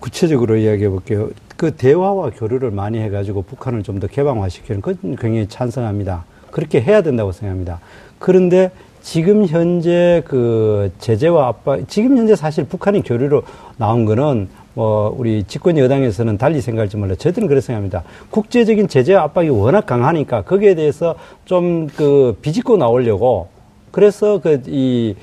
구체적으로 0.00 0.56
이야기해 0.56 0.88
볼게요. 0.88 1.28
그 1.56 1.72
대화와 1.72 2.30
교류를 2.30 2.70
많이 2.70 2.98
해가지고 3.00 3.42
북한을 3.42 3.82
좀 3.82 4.00
더 4.00 4.06
개방화시키는 4.06 4.80
건 4.80 4.96
굉장히 5.02 5.46
찬성합니다. 5.48 6.24
그렇게 6.50 6.80
해야 6.80 7.02
된다고 7.02 7.32
생각합니다. 7.32 7.80
그런데 8.18 8.70
지금 9.02 9.46
현재 9.46 10.22
그 10.26 10.92
제재와 10.98 11.48
압박, 11.48 11.88
지금 11.88 12.16
현재 12.18 12.36
사실 12.36 12.64
북한이 12.64 13.02
교류로 13.02 13.42
나온 13.76 14.04
거는 14.04 14.48
뭐 14.74 15.14
우리 15.18 15.44
집권 15.44 15.76
여당에서는 15.78 16.38
달리 16.38 16.60
생각할지 16.60 16.96
몰라. 16.96 17.14
저희들은 17.16 17.48
그렇게 17.48 17.60
생각합니다. 17.60 18.04
국제적인 18.30 18.88
제재 18.88 19.14
압박이 19.14 19.48
워낙 19.48 19.86
강하니까 19.86 20.42
거기에 20.42 20.74
대해서 20.74 21.14
좀 21.44 21.88
그 21.96 22.36
비집고 22.42 22.76
나오려고 22.76 23.48
그래서 23.90 24.40
그 24.40 24.60
이 24.66 25.14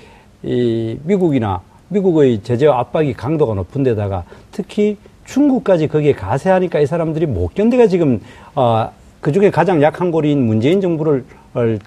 이 0.44 1.00
미국이나 1.04 1.62
미국의 1.90 2.44
제재 2.44 2.68
압박이 2.68 3.14
강도가 3.14 3.56
높은 3.56 3.82
데다가 3.82 4.24
특히 4.52 4.98
중국까지 5.26 5.88
거기에 5.88 6.14
가세하니까 6.14 6.80
이 6.82 6.86
사람들이 6.86 7.26
못 7.26 7.56
견디가 7.56 7.88
지금 7.88 8.22
어, 8.54 8.90
그 9.22 9.32
중에 9.32 9.50
가장 9.50 9.82
약한 9.82 10.12
고리인 10.12 10.46
문재인 10.46 10.82
정부를 10.82 11.26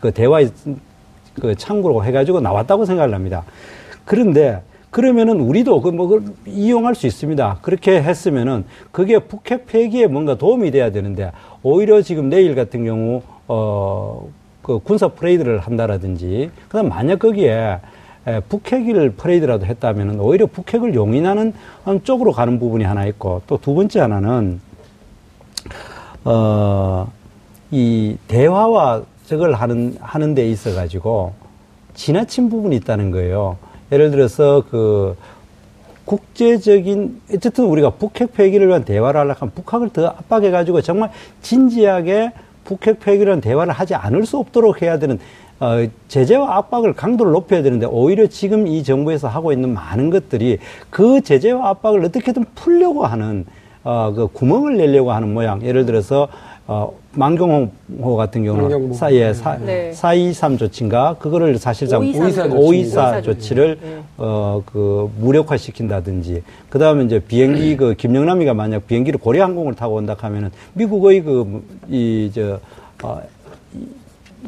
그 0.01 0.11
대화의 0.13 0.51
그 1.41 1.55
창구로 1.55 2.05
해가지고 2.05 2.41
나왔다고 2.41 2.85
생각을 2.85 3.15
합니다. 3.15 3.45
그런데 4.05 4.63
그러면은 4.91 5.41
우리도 5.41 5.83
그뭐 5.83 6.23
이용할 6.47 6.95
수 6.95 7.07
있습니다. 7.07 7.59
그렇게 7.63 8.03
했으면은 8.03 8.65
그게 8.91 9.19
북핵 9.19 9.67
폐기에 9.67 10.07
뭔가 10.07 10.37
도움이 10.37 10.71
돼야 10.71 10.91
되는데 10.91 11.33
오히려 11.63 12.01
지금 12.03 12.29
내일 12.31 12.55
같은 12.55 12.85
경우 12.85 13.23
어그 13.47 14.81
군사 14.85 15.09
프레이드를 15.09 15.59
한다라든지 15.59 16.51
그다음 16.69 16.89
만약 16.89 17.19
거기에 17.19 17.79
북핵을 18.49 19.11
프레이드라도 19.11 19.67
했다면은 19.67 20.21
오히려 20.21 20.47
북핵을 20.47 20.95
용인하는 20.95 21.53
쪽으로 22.05 22.33
가는 22.33 22.59
부분이 22.59 22.85
하나 22.85 23.07
있고 23.07 23.43
또 23.47 23.59
두 23.59 23.75
번째 23.75 24.01
하나는 24.01 24.61
어 26.25 27.07
이 27.71 28.17
대화와 28.29 29.03
저걸 29.29 29.53
하는 29.53 29.95
하는 30.01 30.35
데 30.35 30.49
있어 30.49 30.75
가지고 30.75 31.35
지나친 31.95 32.49
부분이 32.49 32.75
있다는 32.77 33.11
거예요. 33.11 33.59
예를 33.93 34.11
들어서 34.11 34.65
그 34.71 35.17
국제적인 36.07 37.21
어쨌든 37.35 37.67
우리가 37.67 37.91
북핵 37.91 38.33
폐기를 38.33 38.69
위한 38.69 38.85
대화를 38.87 39.21
하려고 39.21 39.41
하면 39.41 39.53
북한을 39.55 39.91
더 39.91 40.07
압박해 40.07 40.51
가지고 40.51 40.81
정말 40.81 41.11
진지하게 41.43 42.33
북핵 42.65 43.01
폐기를 43.01 43.27
위한 43.27 43.41
대화를 43.43 43.75
하지 43.75 43.95
않을 43.95 44.25
수 44.25 44.39
없도록 44.39 44.81
해야 44.81 44.99
되는 44.99 45.19
어, 45.61 45.87
제재와 46.07 46.57
압박을 46.57 46.95
강도를 46.95 47.33
높여야 47.33 47.63
되는데 47.63 47.85
오히려 47.85 48.29
지금 48.29 48.67
이 48.67 48.83
정부에서 48.83 49.29
하고 49.29 49.53
있는 49.53 49.75
많은 49.75 50.09
것들이 50.09 50.59
그 50.89 51.21
제재와 51.21 51.69
압박을 51.69 52.03
어떻게든 52.07 52.47
풀려고 52.55 53.05
하는 53.05 53.45
어, 53.85 54.11
그 54.17 54.29
구멍을 54.29 54.79
내려고 54.79 55.13
하는 55.13 55.35
모양. 55.35 55.63
예를 55.63 55.85
들어서 55.85 56.29
어, 56.67 56.93
만경호 57.19 58.17
같은 58.17 58.45
경우는 58.45 58.95
사이에 58.95 59.35
사, 59.35 59.57
네. 59.57 59.93
423 59.93 60.57
조치인가? 60.57 61.17
그거를 61.19 61.59
사실상 61.59 62.01
524, 62.01 62.45
524 62.45 63.23
조치를 63.23 63.79
네. 63.83 64.03
어, 64.19 64.63
그 64.65 65.11
무력화 65.19 65.57
시킨다든지. 65.57 66.45
그 66.71 66.79
다음에 66.79 67.05
이제 67.05 67.19
비행기 67.19 67.77
그 67.77 67.95
김영남이가 67.95 68.55
만약 68.55 68.87
비행기를 68.87 69.19
고려 69.19 69.43
항공을 69.45 69.75
타고 69.75 69.97
온다 69.97 70.15
하면은 70.17 70.51
미국의 70.75 71.25
그이저 71.89 72.61
어, 73.03 73.21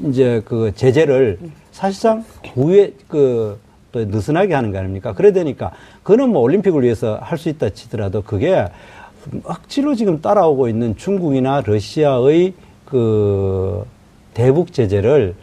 이제 0.04 0.40
그 0.44 0.72
제재를 0.76 1.38
사실상 1.72 2.24
후에 2.54 2.92
그또 3.08 4.04
느슨하게 4.04 4.54
하는 4.54 4.70
거 4.70 4.78
아닙니까? 4.78 5.12
그래 5.12 5.32
되니까 5.32 5.72
그는 6.04 6.30
뭐 6.30 6.42
올림픽을 6.42 6.84
위해서 6.84 7.18
할 7.20 7.36
수 7.36 7.48
있다 7.48 7.70
치더라도 7.70 8.22
그게 8.22 8.64
억지로 9.44 9.94
지금 9.94 10.20
따라오고 10.20 10.68
있는 10.68 10.96
중국이나 10.96 11.62
러시아의 11.64 12.54
그 12.84 13.84
대북 14.34 14.72
제재를 14.72 15.34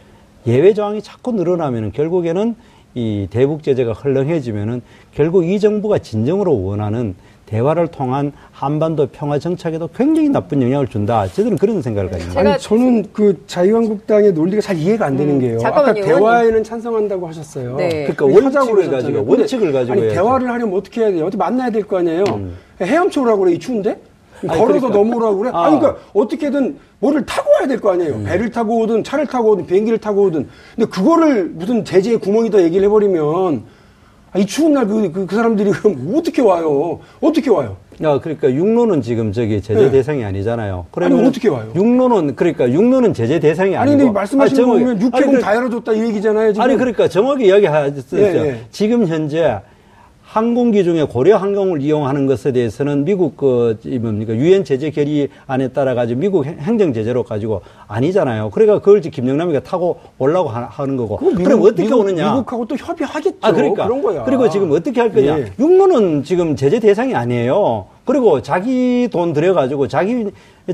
예외 0.46 0.72
조항이 0.74 1.02
자꾸 1.02 1.32
늘어나면은 1.32 1.92
결국에는 1.92 2.54
이 2.94 3.28
대북 3.30 3.62
제재가 3.62 3.92
헐렁해지면은 3.92 4.82
결국 5.14 5.44
이 5.46 5.60
정부가 5.60 5.98
진정으로 5.98 6.62
원하는 6.64 7.14
대화를 7.46 7.86
통한 7.88 8.32
한반도 8.52 9.06
평화 9.06 9.38
정착에도 9.38 9.88
굉장히 9.96 10.28
나쁜 10.28 10.60
영향을 10.60 10.86
준다. 10.86 11.26
저들은 11.28 11.56
그런 11.56 11.80
생각을 11.80 12.10
가집니다. 12.10 12.40
아니, 12.40 12.58
저는 12.58 13.06
그 13.12 13.42
자유한국당의 13.46 14.32
논리가 14.32 14.60
잘 14.60 14.76
이해가 14.76 15.06
안 15.06 15.16
되는 15.16 15.36
음, 15.36 15.40
게요. 15.40 15.58
아까 15.64 15.94
대화에는 15.94 16.62
찬성한다고 16.62 17.26
하셨어요. 17.26 17.76
네. 17.76 18.06
그러니까 18.12 18.26
원칙을 18.26 18.90
가지고 18.90 19.24
원칙을 19.26 19.72
가지고 19.72 19.92
아니, 19.98 20.08
대화를 20.10 20.50
하려면 20.50 20.76
어떻게 20.76 21.00
해야 21.00 21.10
돼요? 21.10 21.24
어떻게 21.24 21.38
만나야 21.38 21.70
될 21.70 21.84
거 21.84 21.98
아니에요. 21.98 22.24
음. 22.28 22.54
헤엄쳐오라고 22.80 23.40
그래 23.44 23.52
이 23.54 23.58
추운데? 23.58 23.98
걸어서 24.46 24.66
그러니까. 24.66 24.88
넘어오라고 24.90 25.38
그래? 25.38 25.50
아. 25.52 25.64
아니, 25.66 25.78
그러니까 25.80 26.00
어떻게든 26.14 26.78
뭐를 27.00 27.26
타고 27.26 27.50
와야 27.58 27.66
될 27.66 27.80
거 27.80 27.92
아니에요. 27.92 28.14
음. 28.14 28.24
배를 28.24 28.50
타고 28.50 28.78
오든 28.80 29.02
차를 29.04 29.26
타고 29.26 29.50
오든 29.50 29.66
비행기를 29.66 29.98
타고 29.98 30.22
오든. 30.24 30.48
근데 30.76 30.88
그거를 30.90 31.46
무슨 31.54 31.84
제재의 31.84 32.18
구멍이다 32.18 32.62
얘기를 32.62 32.84
해버리면 32.86 33.62
아, 34.30 34.38
이 34.38 34.46
추운 34.46 34.74
날 34.74 34.86
그, 34.86 35.10
그, 35.10 35.26
그 35.26 35.34
사람들이 35.34 35.70
그럼 35.70 36.12
어떻게 36.14 36.42
와요? 36.42 37.00
어떻게 37.20 37.50
와요? 37.50 37.78
야, 38.02 38.20
그러니까 38.20 38.52
육로는 38.52 39.02
지금 39.02 39.32
저기 39.32 39.60
제재 39.60 39.80
네. 39.86 39.90
대상이 39.90 40.24
아니잖아요. 40.24 40.86
그러면 40.92 41.18
아니, 41.18 41.28
어떻게 41.28 41.48
와요? 41.48 41.72
육로는 41.74 42.36
그러니까 42.36 42.70
육로는 42.70 43.14
제재 43.14 43.40
대상이 43.40 43.74
아니고. 43.76 43.80
아니, 43.92 43.98
근데 43.98 44.12
말씀하신 44.12 44.56
거 44.56 44.66
보면 44.66 45.00
육해공 45.00 45.40
다 45.40 45.56
열어줬다 45.56 45.92
이 45.94 46.00
얘기잖아요. 46.02 46.52
지금. 46.52 46.62
아니, 46.62 46.76
그러니까 46.76 47.08
정확히 47.08 47.46
이야기하셨죠. 47.46 48.16
네, 48.16 48.32
네. 48.32 48.60
지금 48.70 49.06
현재 49.08 49.58
항공기 50.28 50.84
중에 50.84 51.04
고려 51.04 51.38
항공을 51.38 51.80
이용하는 51.80 52.26
것에 52.26 52.52
대해서는 52.52 53.06
미국 53.06 53.38
그 53.38 53.80
뭡니까 53.98 54.34
유엔 54.34 54.62
제재 54.62 54.90
결의안에 54.90 55.68
따라 55.72 55.94
가지고 55.94 56.20
미국 56.20 56.44
행정 56.44 56.92
제재로 56.92 57.22
가지고 57.22 57.62
아니잖아요. 57.86 58.50
그러니까 58.50 58.78
그걸 58.80 59.00
김영남이가 59.00 59.60
타고 59.60 60.00
올라고 60.18 60.50
하는 60.50 60.98
거고. 60.98 61.18
미국, 61.30 61.44
그럼 61.44 61.62
어떻게 61.62 61.84
미국, 61.84 62.00
오느냐? 62.00 62.30
미국하고 62.34 62.66
또 62.66 62.76
협의하겠죠. 62.76 63.38
아 63.40 63.52
그러니까 63.52 63.86
그런 63.86 64.02
거야. 64.02 64.24
그리고 64.24 64.50
지금 64.50 64.70
어떻게 64.70 65.00
할 65.00 65.10
거냐? 65.10 65.38
예. 65.38 65.52
육로는 65.58 66.24
지금 66.24 66.54
제재 66.56 66.78
대상이 66.78 67.14
아니에요. 67.14 67.86
그리고 68.04 68.42
자기 68.42 69.08
돈 69.10 69.32
들여가지고 69.32 69.88
자기 69.88 70.26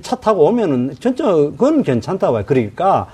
차 0.03 0.17
타고 0.17 0.47
오면은 0.49 0.97
진짜 0.99 1.27
그건 1.33 1.85
괜찮다 1.85 2.33
봐요. 2.33 2.43
그러니까 2.45 3.07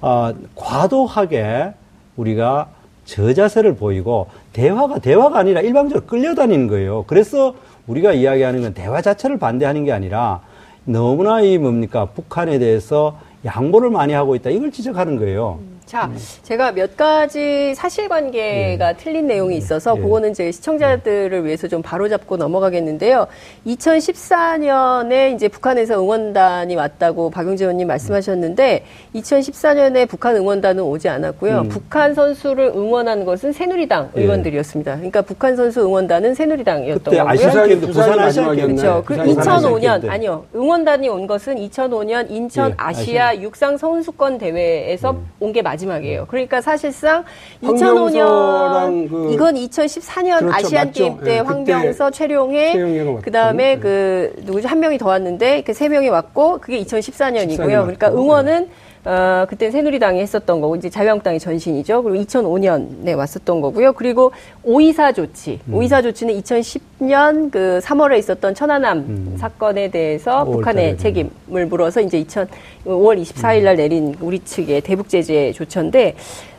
어, 0.00 0.32
과도하게 0.54 1.74
우리가 2.16 2.68
저자세를 3.04 3.76
보이고 3.76 4.28
대화가 4.52 4.98
대화가 4.98 5.38
아니라 5.38 5.60
일방적으로 5.60 6.06
끌려다니는 6.06 6.68
거예요. 6.68 7.04
그래서 7.06 7.54
우리가 7.86 8.12
이야기하는 8.12 8.62
건 8.62 8.74
대화 8.74 9.02
자체를 9.02 9.38
반대하는 9.38 9.84
게 9.84 9.92
아니라 9.92 10.40
너무나 10.84 11.40
이 11.40 11.58
뭡니까 11.58 12.06
북한에 12.06 12.58
대해서 12.58 13.18
양보를 13.44 13.90
많이 13.90 14.12
하고 14.12 14.34
있다 14.36 14.50
이걸 14.50 14.70
지적하는 14.70 15.16
거예요. 15.16 15.58
자, 15.86 16.06
음. 16.06 16.16
제가 16.42 16.72
몇 16.72 16.96
가지 16.96 17.74
사실관계가 17.74 18.88
예. 18.90 18.96
틀린 18.96 19.26
내용이 19.26 19.56
있어서 19.56 19.94
예. 19.96 20.00
그거는 20.00 20.32
제 20.32 20.50
시청자들을 20.50 21.44
위해서 21.44 21.68
좀 21.68 21.82
바로잡고 21.82 22.36
넘어가겠는데요. 22.36 23.26
2014년에 23.66 25.34
이제 25.34 25.48
북한에서 25.48 26.00
응원단이 26.00 26.76
왔다고 26.76 27.30
박용재 27.30 27.64
의원님 27.64 27.88
말씀하셨는데 27.88 28.84
2014년에 29.14 30.08
북한 30.08 30.36
응원단은 30.36 30.82
오지 30.82 31.08
않았고요. 31.08 31.58
음. 31.60 31.68
북한 31.68 32.14
선수를 32.14 32.72
응원한 32.74 33.24
것은 33.24 33.52
새누리당 33.52 34.10
예. 34.16 34.22
의원들이었습니다. 34.22 34.94
그러니까 34.96 35.22
북한 35.22 35.56
선수 35.56 35.80
응원단은 35.80 36.34
새누리당이었던 36.34 37.04
거고요. 37.04 37.28
아시안 37.28 37.80
부산 37.80 38.18
아시안 38.18 38.56
그렇죠. 38.56 39.02
그 39.04 39.16
2005년 39.16 40.08
아니요. 40.08 40.44
응원단이 40.54 41.08
온 41.08 41.26
것은 41.26 41.56
2005년 41.56 42.30
인천 42.30 42.70
예. 42.70 42.74
아시아 42.76 43.36
육상 43.36 43.76
선수권 43.76 44.38
대회에서 44.38 45.10
음. 45.10 45.26
온게 45.40 45.60
맞습니다. 45.60 45.71
마지막이에요. 45.72 46.26
그러니까 46.28 46.60
사실상 46.60 47.24
2005년 47.62 49.08
그 49.08 49.32
이건 49.32 49.54
2014년 49.56 50.38
그렇죠, 50.40 50.54
아시안 50.54 50.92
게임 50.92 51.18
때 51.18 51.24
네, 51.24 51.38
황병서, 51.40 52.10
최룡해, 52.10 53.20
그다음에 53.22 53.74
네. 53.74 53.80
그 53.80 54.32
누구죠 54.44 54.68
한 54.68 54.80
명이 54.80 54.98
더 54.98 55.08
왔는데 55.08 55.62
그 55.62 55.72
세 55.72 55.88
명이 55.88 56.08
왔고 56.10 56.58
그게 56.58 56.80
2014년이고요. 56.84 57.56
그러니까 57.82 58.08
응원은 58.08 58.68
어, 59.04 59.46
그때 59.48 59.70
새누리당이 59.70 60.20
했었던 60.20 60.60
거고, 60.60 60.76
이제 60.76 60.88
자유한국당이 60.88 61.40
전신이죠. 61.40 62.04
그리고 62.04 62.24
2005년에 62.24 63.16
왔었던 63.16 63.60
거고요. 63.60 63.94
그리고 63.94 64.30
오이사 64.62 65.12
조치. 65.12 65.58
음. 65.66 65.74
오이사 65.74 66.02
조치는 66.02 66.40
2010년 66.40 67.50
그 67.50 67.80
3월에 67.82 68.18
있었던 68.18 68.54
천안함 68.54 68.98
음. 68.98 69.36
사건에 69.38 69.90
대해서 69.90 70.44
북한의 70.44 70.98
책임을 70.98 71.66
물어서 71.66 72.00
이제 72.00 72.18
2000, 72.18 72.46
5월 72.86 73.20
24일 73.20 73.64
날 73.64 73.76
내린 73.76 74.14
우리 74.20 74.38
측의 74.38 74.82
대북 74.82 75.08
제재 75.08 75.50
조처인데, 75.52 76.14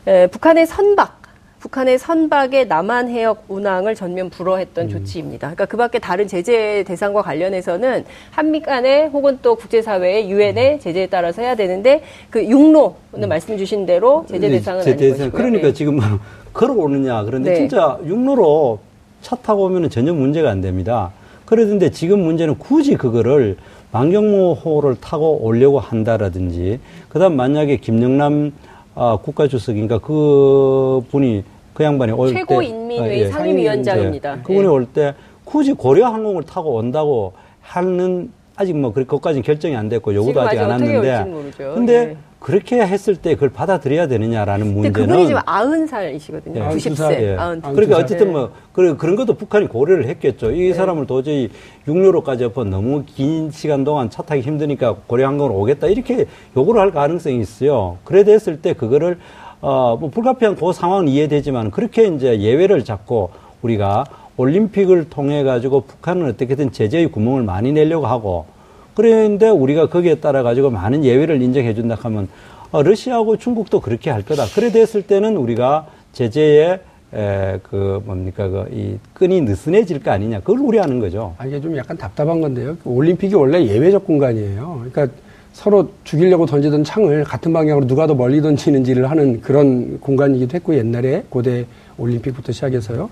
에, 0.08 0.28
북한의 0.28 0.68
선박, 0.68 1.23
북한의 1.64 1.98
선박의 1.98 2.68
남한 2.68 3.08
해역 3.08 3.46
운항을 3.48 3.96
전면 3.96 4.30
불허했던 4.30 4.86
음. 4.86 4.90
조치입니다. 4.90 5.48
그러니까 5.48 5.66
그밖에 5.66 5.98
다른 5.98 6.28
제재 6.28 6.84
대상과 6.86 7.22
관련해서는 7.22 8.04
한미 8.32 8.60
간에 8.60 9.06
혹은 9.06 9.40
또 9.42 9.56
국제사회의 9.56 10.30
유엔의 10.30 10.74
음. 10.74 10.80
제재에 10.80 11.08
따라서 11.08 11.42
해야 11.42 11.56
되는데 11.56 12.04
그 12.30 12.44
육로는 12.44 13.24
음. 13.24 13.30
말씀 13.30 13.58
주신 13.58 13.86
대로 13.86 14.26
제재 14.28 14.50
대상은 14.50 14.82
아닌 14.82 14.98
것이고요. 14.98 15.32
그러니까 15.32 15.68
네. 15.68 15.74
지금 15.74 16.00
걸어오느냐 16.52 17.24
그런데 17.24 17.52
네. 17.52 17.56
진짜 17.56 17.98
육로로 18.06 18.80
차 19.22 19.38
타고 19.38 19.64
오면 19.64 19.90
전혀 19.90 20.14
문제가 20.14 20.50
안 20.50 20.60
됩니다. 20.60 21.14
그러던데 21.46 21.92
지금 21.92 22.20
문제는 22.20 22.58
굳이 22.58 22.96
그거를 22.96 23.56
망경모호를 23.92 24.98
타고 25.00 25.38
오려고 25.42 25.80
한다라든지 25.80 26.82
그다음 27.08 27.38
만약에 27.38 27.78
김영남 27.78 28.52
아, 28.96 29.18
국가주석인가 29.24 30.00
그 30.00 31.02
분이 31.10 31.44
그 31.74 31.84
양반이 31.84 32.12
올 32.12 32.30
때. 32.30 32.36
최고인민회의 32.36 33.24
아, 33.24 33.26
예. 33.26 33.32
상임위원장입니다. 33.32 34.38
예. 34.38 34.42
그분이 34.42 34.64
예. 34.64 34.66
올때 34.68 35.14
굳이 35.44 35.74
고려항공을 35.74 36.44
타고 36.44 36.76
온다고 36.76 37.34
하는 37.62 38.32
아직 38.56 38.78
뭐 38.78 38.94
그것까지는 38.94 39.42
결정이 39.44 39.76
안 39.76 39.90
됐고 39.90 40.14
요구도 40.14 40.42
아직 40.42 40.60
안 40.60 40.70
왔는데. 40.70 41.26
근데 41.58 41.94
예. 41.94 42.18
그렇게 42.40 42.82
했을 42.82 43.16
때 43.16 43.36
그걸 43.36 43.50
받아들여야 43.50 44.08
되느냐라는 44.08 44.74
문제는. 44.74 44.92
그분이 45.08 45.28
지금 45.28 45.42
아흔 45.46 45.88
살이시거든요. 45.88 46.60
예. 46.62 46.68
90세. 46.76 47.12
예. 47.22 47.36
아흔 47.38 47.62
그러니까 47.62 47.98
어쨌든 47.98 48.32
뭐 48.34 48.52
그런 48.74 48.98
그런 48.98 49.16
것도 49.16 49.36
북한이 49.36 49.68
고려를 49.68 50.08
했겠죠. 50.08 50.52
이 50.52 50.68
네. 50.68 50.74
사람을 50.74 51.08
도저히 51.08 51.50
육로로까지 51.88 52.44
엎어 52.44 52.66
너무 52.66 53.04
긴 53.06 53.50
시간 53.50 53.84
동안 53.84 54.10
차 54.10 54.22
타기 54.22 54.42
힘드니까 54.42 54.98
고려항공으로 55.08 55.58
오겠다 55.58 55.88
이렇게 55.88 56.26
요구를 56.56 56.82
할 56.82 56.92
가능성이 56.92 57.40
있어요. 57.40 57.98
그래 58.04 58.24
됐을 58.24 58.62
때 58.62 58.74
그거를 58.74 59.18
어, 59.64 59.96
뭐 59.98 60.10
불가피한 60.10 60.58
그 60.58 60.74
상황은 60.74 61.08
이해되지만 61.08 61.72
그렇게 61.72 62.06
이제 62.06 62.38
예외를 62.42 62.84
잡고 62.84 63.30
우리가 63.62 64.04
올림픽을 64.36 65.10
통해 65.10 65.44
가지고 65.44 65.82
북한은 65.82 66.28
어떻게든 66.32 66.74
제재의 66.74 67.08
구멍을 67.08 67.44
많이 67.44 67.72
내려고 67.72 68.06
하고 68.06 68.46
그런데 68.94 69.48
우리가 69.48 69.88
거기에 69.88 70.16
따라 70.16 70.44
가지고 70.44 70.70
많은 70.70 71.06
예외를 71.06 71.42
인정해 71.42 71.74
준다 71.74 71.96
하면 72.02 72.28
어, 72.72 72.84
러시아하고 72.84 73.38
중국도 73.38 73.80
그렇게 73.80 74.10
할 74.10 74.24
거다. 74.24 74.48
그래 74.54 74.70
됐을 74.70 75.04
때는 75.04 75.38
우리가 75.38 75.88
제재에 76.12 76.80
에, 77.14 77.60
그 77.64 78.02
뭡니까 78.06 78.50
그 78.50 78.66
이 78.74 78.98
끈이 79.14 79.42
느슨해질 79.42 80.04
거 80.04 80.12
아니냐 80.12 80.40
그걸 80.42 80.60
우려하는 80.60 81.00
거죠. 81.00 81.36
아 81.38 81.46
이게 81.46 81.62
좀 81.62 81.78
약간 81.78 81.96
답답한 81.96 82.42
건데요. 82.42 82.76
올림픽이 82.84 83.34
원래 83.36 83.64
예외적 83.64 84.06
공간이에요. 84.06 84.82
그러니까 84.92 85.16
서로 85.54 85.90
죽이려고 86.04 86.48
던지던 86.48 86.84
창을 86.84 87.24
같은 87.24 87.54
방향으로 87.54 87.86
누가 87.86 88.08
더 88.08 88.16
멀리 88.16 88.42
던지는지를 88.42 89.10
하는 89.10 89.40
그런 89.40 90.00
공간이기도 90.00 90.56
했고 90.56 90.76
옛날에 90.76 91.24
고대 91.30 91.66
올림픽부터 91.98 92.52
시작해서요. 92.52 93.10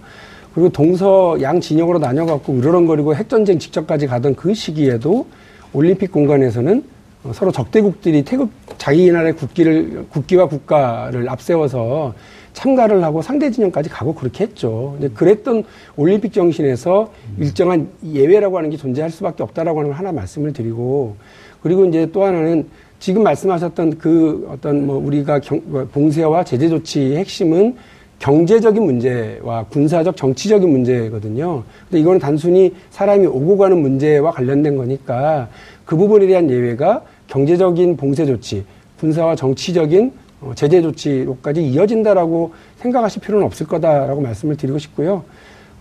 그리고 0.54 0.69
동서 0.69 1.39
양 1.41 1.62
진영으로 1.62 1.99
나뉘어갖고 1.99 2.58
으르렁거리고 2.58 3.15
핵전쟁 3.15 3.60
직전까지 3.60 4.08
가던 4.08 4.36
그 4.36 4.54
시기에도 4.54 5.27
올림픽 5.71 6.12
공간에서는 6.12 6.84
서로 7.32 7.51
적대국들이 7.51 8.23
태극 8.23 8.49
자기 8.80 9.12
나라의 9.12 9.34
국기를 9.34 10.08
국기와 10.10 10.47
국가를 10.47 11.30
앞세워서 11.30 12.15
참가를 12.54 13.04
하고 13.04 13.21
상대 13.21 13.51
진영까지 13.51 13.89
가고 13.89 14.15
그렇게 14.15 14.45
했죠. 14.45 14.97
근데 14.99 15.13
그랬던 15.13 15.63
올림픽 15.95 16.34
정신에서 16.34 17.13
일정한 17.39 17.89
예외라고 18.04 18.58
하는 18.58 18.71
게 18.71 18.77
존재할 18.77 19.12
수밖에 19.12 19.43
없다라고 19.43 19.80
하는 19.80 19.91
걸 19.91 19.99
하나 19.99 20.12
말씀을 20.12 20.51
드리고 20.51 21.15
그리고 21.62 21.86
이제 21.86 22.10
또 22.12 22.24
하나는 22.24 22.67
지금 23.00 23.24
말씀하셨던 23.24 23.97
그 23.97 24.47
어떤 24.52 24.86
뭐 24.86 24.97
우리가 24.97 25.39
경, 25.39 25.62
뭐 25.65 25.88
봉쇄와 25.91 26.43
제재 26.43 26.69
조치의 26.69 27.17
핵심은 27.17 27.76
경제적인 28.19 28.84
문제와 28.84 29.65
군사적 29.65 30.15
정치적인 30.15 30.69
문제거든요. 30.69 31.63
근데 31.89 32.00
이거는 32.00 32.19
단순히 32.19 32.76
사람이 32.91 33.26
오고 33.26 33.58
가는 33.58 33.82
문제와 33.82 34.32
관련된 34.32 34.78
거니까 34.78 35.50
그 35.86 35.97
부분에 35.97 36.28
대한 36.28 36.50
예외가 36.50 37.02
경제적인 37.28 37.97
봉쇄 37.97 38.26
조치, 38.26 38.63
군사와 39.00 39.36
정치적인 39.36 40.12
어, 40.41 40.52
제재 40.56 40.82
조치로까지 40.82 41.63
이어진다라고 41.63 42.54
생각하실 42.78 43.21
필요는 43.21 43.45
없을 43.45 43.67
거다라고 43.67 44.21
말씀을 44.21 44.58
드리고 44.58 44.78
싶고요. 44.78 45.24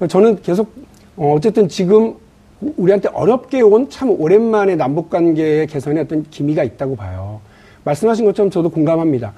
저는 0.09 0.41
계속 0.43 0.73
어, 1.17 1.35
어쨌든 1.37 1.69
지금 1.69 2.15
우리한테 2.61 3.09
어렵게 3.13 3.61
온 3.63 3.89
참 3.89 4.11
오랜만에 4.11 4.77
남북 4.77 5.11
관계의 5.11 5.67
개선에 5.67 6.01
어떤 6.03 6.25
기미가 6.31 6.63
있다고 6.65 6.97
봐요. 6.97 7.41
말씀하신 7.85 8.25
것처럼 8.27 8.51
저도 8.51 8.69
공감합니다. 8.69 9.33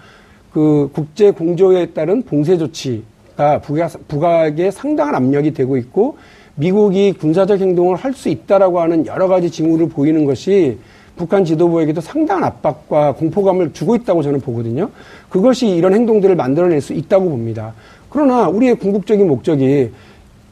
그 0.53 0.91
국제 0.93 1.31
공조에 1.31 1.87
따른 1.87 2.23
봉쇄 2.23 2.59
조치가 2.59 3.61
북악, 3.63 3.93
북악에 4.09 4.71
상당한 4.71 5.15
압력이 5.15 5.55
되고 5.55 5.77
있고 5.77 6.17
미국이 6.57 7.13
군사적 7.13 7.61
행동을 7.61 7.97
할 7.97 8.13
수 8.13 8.29
있다라고 8.29 8.81
하는 8.81 9.07
여러 9.07 9.29
가지 9.29 9.51
징후를 9.51 9.89
보이는 9.89 10.25
것이 10.27 10.79
북한 11.17 11.45
지도부에게도 11.45 12.01
상당한 12.01 12.45
압박과 12.45 13.13
공포감을 13.13 13.73
주고 13.73 13.95
있다고 13.97 14.23
저는 14.23 14.41
보거든요. 14.41 14.91
그것이 15.31 15.69
이런 15.69 15.95
행동들을 15.95 16.35
만들어낼 16.35 16.81
수 16.81 16.93
있다고 16.93 17.31
봅니다. 17.31 17.73
그러나 18.11 18.49
우리의 18.49 18.75
궁극적인 18.75 19.27
목적이 19.27 19.91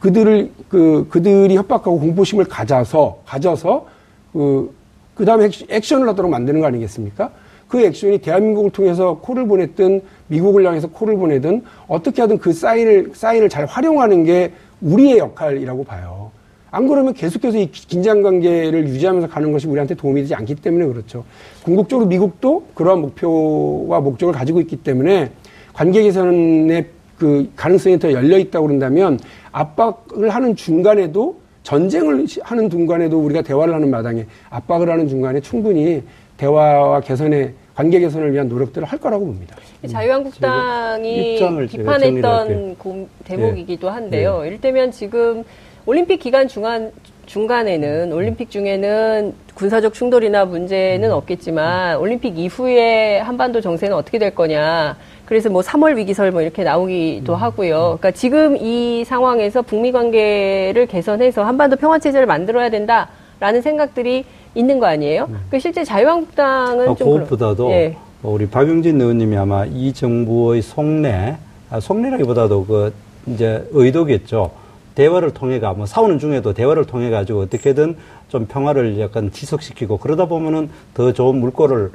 그들을 0.01 0.51
그 0.69 1.07
그들이 1.11 1.57
협박하고 1.57 2.01
공포심을 2.01 2.47
가져서 2.47 3.23
가져서 3.27 3.87
그 4.33 4.75
그다음에 5.15 5.51
액션을 5.69 6.09
하도록 6.09 6.31
만드는 6.31 6.61
거 6.61 6.67
아니겠습니까? 6.67 7.31
그 7.69 7.81
액션이 7.83 8.19
대한민국을 8.19 8.71
통해서 8.71 9.19
코를 9.21 9.47
보냈든 9.47 10.03
미국을 10.27 10.67
향해서 10.67 10.89
코를 10.89 11.17
보내든 11.17 11.63
어떻게 11.87 12.23
하든 12.23 12.39
그 12.39 12.53
사인을 12.53 13.13
사인을 13.15 13.49
잘 13.49 13.67
활용하는 13.67 14.25
게 14.25 14.53
우리의 14.81 15.19
역할이라고 15.19 15.85
봐요. 15.85 16.33
안 16.73 16.87
그러면 16.89 17.15
계속해서 17.15 17.59
이 17.59 17.71
긴장 17.71 18.23
관계를 18.23 18.89
유지하면서 18.89 19.29
가는 19.29 19.53
것이 19.53 19.67
우리한테 19.67 19.95
도움이 19.95 20.23
되지 20.23 20.35
않기 20.35 20.57
때문에 20.57 20.87
그렇죠. 20.87 21.25
궁극적으로 21.65 22.07
미국도 22.07 22.67
그러한 22.75 23.01
목표와 23.01 24.01
목적을 24.01 24.33
가지고 24.33 24.61
있기 24.61 24.77
때문에 24.77 25.33
관계 25.73 26.03
개선의 26.03 26.87
그 27.19 27.51
가능성이 27.55 27.99
더 27.99 28.11
열려 28.13 28.39
있다고 28.39 28.67
그런다면 28.67 29.19
압박을 29.53 30.31
하는 30.31 30.57
중간에도 30.57 31.41
전쟁을 31.63 32.27
하는 32.43 32.71
중간에도 32.71 33.19
우리가 33.19 33.43
대화를 33.43 33.75
하는 33.75 33.91
마당에 33.91 34.27
압박을 34.49 34.89
하는 34.89 35.09
중간에 35.09 35.41
충분히 35.41 36.03
대화와 36.37 37.01
개선의 37.01 37.55
관계 37.75 38.01
개선을 38.01 38.33
위한 38.33 38.49
노력들을 38.49 38.87
할 38.87 38.99
거라고 38.99 39.27
봅니다. 39.27 39.57
자유한국당이 39.91 41.39
비판했던 41.71 42.77
대목이기도 43.25 43.87
예. 43.87 43.91
한데요. 43.91 44.41
예. 44.43 44.49
이를테면 44.49 44.91
지금 44.91 45.45
올림픽 45.87 46.19
기간 46.19 46.49
중간 46.49 46.93
중간에는 47.27 48.13
올림픽 48.13 48.51
중에는 48.51 49.35
군사적 49.55 49.95
충돌이나 49.95 50.45
문제는 50.45 51.13
없겠지만 51.13 51.99
올림픽 51.99 52.39
이후에 52.39 53.21
한반도 53.21 53.61
정세는 53.61 53.97
어떻게 53.97 54.19
될 54.19 54.35
거냐. 54.35 54.97
그래서 55.31 55.49
뭐 55.49 55.63
3월 55.63 55.95
위기설 55.97 56.33
뭐 56.33 56.43
이렇게 56.43 56.65
나오기도 56.65 57.37
하고요. 57.37 57.99
그러니까 58.01 58.11
지금 58.11 58.57
이 58.57 59.05
상황에서 59.07 59.63
북미 59.63 59.93
관계를 59.93 60.87
개선해서 60.89 61.45
한반도 61.45 61.77
평화 61.77 62.01
체제를 62.01 62.27
만들어야 62.27 62.69
된다라는 62.69 63.63
생각들이 63.63 64.25
있는 64.57 64.81
거 64.81 64.87
아니에요? 64.87 65.29
그 65.49 65.61
실제 65.61 65.85
자유한국당은 65.85 66.89
아, 66.89 66.95
좀 66.97 67.13
그것보다도 67.13 67.67
그런, 67.69 67.71
예. 67.79 67.97
우리 68.25 68.49
박용진 68.49 69.01
의원님이 69.01 69.37
아마 69.37 69.65
이 69.67 69.93
정부의 69.93 70.63
속내, 70.63 71.37
아, 71.71 71.79
속내라기보다도 71.79 72.67
그 72.67 72.93
이제 73.29 73.65
의도겠죠. 73.71 74.51
대화를 74.97 75.33
통해가 75.33 75.75
뭐 75.75 75.87
싸우는 75.87 76.19
중에도 76.19 76.55
대화를 76.55 76.87
통해 76.87 77.09
가지고 77.09 77.43
어떻게든 77.43 77.97
좀 78.31 78.47
평화를 78.47 78.99
약간 78.99 79.31
지속시키고 79.31 79.99
그러다 79.99 80.25
보면은 80.25 80.71
더 80.95 81.13
좋은 81.13 81.37
물꼬를 81.37 81.93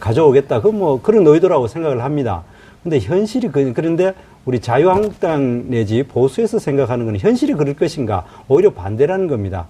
가져오겠다. 0.00 0.62
그 0.62 0.70
뭐 0.70 1.02
그런 1.02 1.26
의도라고 1.26 1.68
생각을 1.68 2.02
합니다. 2.02 2.42
근데 2.82 2.98
현실이 2.98 3.48
그, 3.48 3.72
그런데 3.74 4.14
우리 4.44 4.60
자유한국당 4.60 5.68
내지 5.68 6.02
보수에서 6.02 6.58
생각하는 6.58 7.06
건 7.06 7.16
현실이 7.18 7.54
그럴 7.54 7.74
것인가 7.74 8.24
오히려 8.48 8.70
반대라는 8.70 9.28
겁니다. 9.28 9.66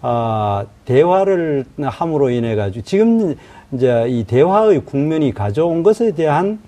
아, 0.00 0.64
대화를 0.84 1.64
함으로 1.80 2.30
인해 2.30 2.54
가지고 2.54 2.84
지금 2.84 3.34
이제 3.72 4.06
이 4.08 4.24
대화의 4.24 4.84
국면이 4.84 5.32
가져온 5.32 5.82
것에 5.82 6.12
대한 6.12 6.60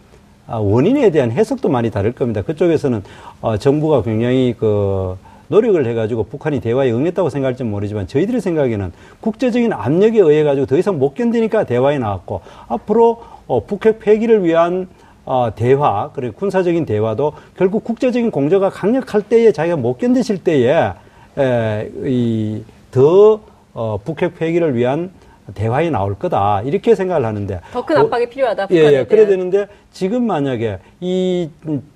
아, 0.46 0.57
원인에 0.57 1.11
대한 1.11 1.30
해석도 1.30 1.68
많이 1.68 1.90
다를 1.90 2.12
겁니다. 2.12 2.42
그쪽에서는 2.42 3.02
어, 3.40 3.57
정부가 3.57 4.02
굉장히 4.02 4.54
그 4.59 5.16
노력을 5.48 5.85
해가지고 5.87 6.24
북한이 6.24 6.61
대화에 6.61 6.90
응했다고 6.90 7.30
생각할지 7.30 7.64
모르지만 7.64 8.07
저희들의 8.07 8.40
생각에는 8.40 8.92
국제적인 9.20 9.72
압력에 9.72 10.20
의해 10.20 10.42
가지고 10.42 10.66
더 10.66 10.76
이상 10.76 10.98
못 10.98 11.14
견디니까 11.14 11.64
대화에 11.64 11.98
나왔고 11.98 12.40
앞으로 12.68 13.22
어, 13.46 13.64
북핵 13.64 14.00
폐기를 14.00 14.44
위한 14.44 14.88
어, 15.24 15.50
대화 15.54 16.10
그리고 16.14 16.34
군사적인 16.34 16.84
대화도 16.87 17.32
결국 17.56 17.84
국제적인 17.84 18.30
공조가 18.30 18.70
강력할 18.70 19.22
때에 19.22 19.52
자기가 19.52 19.76
못 19.76 19.98
견디실 19.98 20.44
때에 20.44 20.92
에, 21.38 21.90
이더 22.04 23.40
어, 23.72 23.98
북핵 24.04 24.37
폐기를 24.38 24.74
위한 24.76 25.10
대화에 25.54 25.90
나올 25.90 26.14
거다 26.14 26.62
이렇게 26.62 26.94
생각을 26.94 27.26
하는데 27.26 27.60
더 27.72 27.82
큰 27.84 27.98
압박이 27.98 28.24
어, 28.24 28.28
필요하다. 28.30 28.68
예, 28.70 28.76
예, 28.76 29.04
그래야 29.04 29.26
되는데 29.26 29.66
지금 29.92 30.26
만약에 30.26 30.78
이 31.00 31.50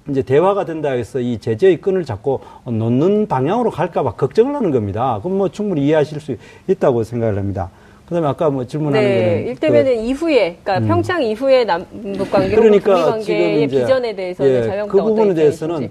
이제 0.08 0.22
대화가 0.22 0.64
된다 0.66 0.90
해서 0.90 1.18
이 1.20 1.38
제재의 1.38 1.80
끈을 1.80 2.04
잡고 2.04 2.40
놓는 2.66 3.26
방향으로 3.26 3.70
갈까봐 3.70 4.12
걱정을 4.12 4.54
하는 4.54 4.70
겁니다. 4.70 5.20
그럼 5.22 5.38
뭐 5.38 5.48
충분히 5.48 5.86
이해하실 5.86 6.20
수 6.20 6.36
있다고 6.66 7.04
생각을 7.04 7.38
합니다. 7.38 7.70
그다음에 8.09 8.27
아까 8.27 8.49
뭐 8.49 8.66
질문하는 8.66 9.07
네, 9.07 9.18
거는 9.21 9.47
일대면은 9.49 9.97
그, 9.97 10.03
이후에, 10.03 10.59
그러니까 10.62 10.79
음. 10.79 10.88
평창 10.88 11.23
이후에 11.23 11.64
남북 11.64 12.31
관계, 12.31 12.57
그러니까 12.57 13.05
관계의 13.05 13.68
비전에 13.68 14.16
대해서는 14.16 14.51
예, 14.51 14.62
자유한국당 14.62 14.88
그 14.88 15.11
부분에 15.11 15.35
대해서는 15.35 15.90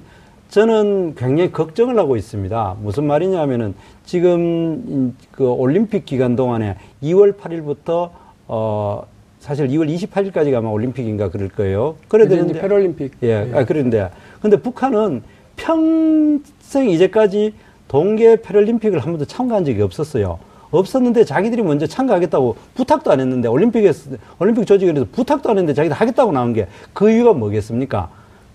저는 0.49 1.13
굉장히 1.15 1.51
걱정을 1.51 1.97
하고 1.99 2.15
있습니다. 2.15 2.77
무슨 2.81 3.05
말이냐면은 3.05 3.75
지금 4.03 5.15
그 5.31 5.47
올림픽 5.47 6.05
기간 6.05 6.35
동안에 6.35 6.77
2월 7.03 7.37
8일부터 7.37 8.09
어 8.47 9.03
사실 9.39 9.67
2월 9.67 9.87
28일까지가 9.93 10.55
아마 10.55 10.69
올림픽인가 10.69 11.29
그럴 11.29 11.49
거예요. 11.49 11.97
그래야 12.07 12.27
되는데 12.27 12.59
패럴림픽. 12.59 13.11
예. 13.23 13.43
네. 13.43 13.51
아 13.53 13.65
그런데 13.65 14.09
근데 14.41 14.57
북한은 14.57 15.21
평생 15.57 16.89
이제까지 16.89 17.53
동계 17.89 18.41
패럴림픽을 18.41 18.99
한 18.99 19.11
번도 19.11 19.25
참가한 19.25 19.65
적이 19.65 19.83
없었어요. 19.83 20.39
없었는데 20.71 21.23
자기들이 21.25 21.61
먼저 21.63 21.87
참가하겠다고 21.87 22.55
부탁도 22.75 23.11
안 23.11 23.19
했는데 23.19 23.47
올림픽에서 23.47 24.11
올림픽 24.39 24.65
조직에서 24.65 25.05
부탁도 25.11 25.49
안 25.49 25.57
했는데 25.57 25.73
자기들 25.73 25.95
하겠다고 25.95 26.31
나온 26.31 26.53
게 26.53 26.67
그 26.93 27.09
이유가 27.11 27.33
뭐겠습니까? 27.33 28.09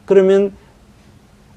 그러면 0.05 0.53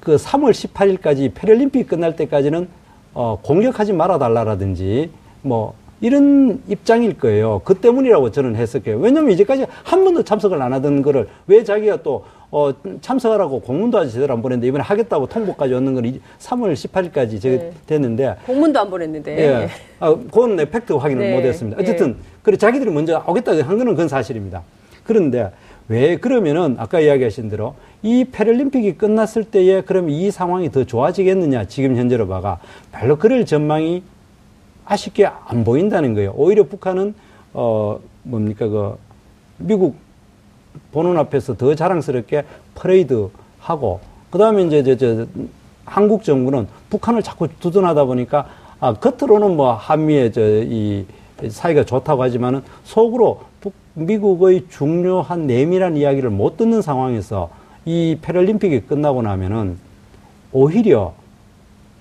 그 0.00 0.16
3월 0.16 0.52
18일까지 0.52 1.32
패럴림픽 1.34 1.88
끝날 1.88 2.14
때까지는 2.16 2.68
어, 3.14 3.38
공격하지 3.42 3.92
말아 3.92 4.18
달라라든지 4.18 5.10
뭐 5.42 5.74
이런 6.00 6.62
입장일 6.68 7.18
거예요. 7.18 7.60
그 7.64 7.74
때문이라고 7.74 8.30
저는 8.30 8.56
해석해요. 8.56 8.98
왜냐면 8.98 9.30
이제까지 9.32 9.66
한 9.82 10.04
번도 10.04 10.22
참석을 10.24 10.60
안 10.60 10.72
하던 10.72 11.02
거를 11.02 11.28
왜 11.46 11.64
자기가 11.64 12.02
또 12.02 12.24
어, 12.50 12.72
참석하라고 13.00 13.60
공문도 13.60 13.98
아직 13.98 14.12
제대로 14.12 14.34
안 14.34 14.42
보냈는데 14.42 14.68
이번에 14.68 14.84
하겠다고 14.84 15.26
통보까지 15.26 15.74
왔는 15.74 15.94
건 15.94 16.04
3월 16.38 16.74
18일까지 16.74 17.40
네. 17.40 17.72
됐는데 17.86 18.36
공문도 18.46 18.78
안 18.78 18.88
보냈는데 18.88 19.38
예. 19.38 19.68
아, 19.98 20.14
그건 20.14 20.56
팩트 20.56 20.92
확인을 20.92 21.30
네. 21.30 21.34
못 21.34 21.44
했습니다. 21.44 21.80
어쨌든 21.80 22.12
네. 22.12 22.16
그래 22.42 22.56
자기들이 22.56 22.90
먼저 22.90 23.22
오겠다고 23.26 23.62
한 23.62 23.78
거는 23.78 23.92
그건 23.94 24.08
사실입니다. 24.08 24.62
그런데 25.04 25.50
왜 25.88 26.16
그러면은 26.16 26.76
아까 26.78 27.00
이야기하신 27.00 27.48
대로 27.48 27.74
이 28.02 28.24
패럴림픽이 28.24 28.96
끝났을 28.96 29.44
때에 29.44 29.82
그럼 29.82 30.10
이 30.10 30.30
상황이 30.30 30.70
더 30.70 30.84
좋아지겠느냐 30.84 31.64
지금 31.66 31.96
현재로 31.96 32.26
봐가 32.28 32.58
별로 32.92 33.16
그럴 33.16 33.44
전망이 33.44 34.02
아쉽게 34.86 35.26
안 35.26 35.64
보인다는 35.64 36.14
거예요. 36.14 36.32
오히려 36.36 36.64
북한은 36.64 37.14
어 37.52 37.98
뭡니까 38.22 38.68
그 38.68 38.96
미국 39.58 39.96
보는 40.92 41.18
앞에서 41.18 41.56
더 41.56 41.74
자랑스럽게 41.74 42.44
퍼레이드 42.74 43.28
하고 43.58 44.00
그다음에 44.30 44.64
이제 44.64 44.82
저, 44.82 44.96
저 44.96 45.26
한국 45.84 46.24
정부는 46.24 46.66
북한을 46.90 47.22
자꾸 47.22 47.48
두둔하다 47.60 48.04
보니까 48.04 48.46
아 48.80 48.94
겉으로는 48.94 49.56
뭐 49.56 49.72
한미의 49.72 50.32
저 50.32 50.40
이 50.40 51.04
사이가 51.48 51.84
좋다고 51.84 52.22
하지만은 52.22 52.62
속으로 52.84 53.40
북, 53.60 53.74
미국의 53.94 54.66
중요한 54.70 55.46
내밀한 55.46 55.96
이야기를 55.96 56.30
못 56.30 56.56
듣는 56.56 56.82
상황에서 56.82 57.50
이 57.84 58.18
패럴림픽이 58.20 58.80
끝나고 58.82 59.22
나면은 59.22 59.78
오히려 60.52 61.14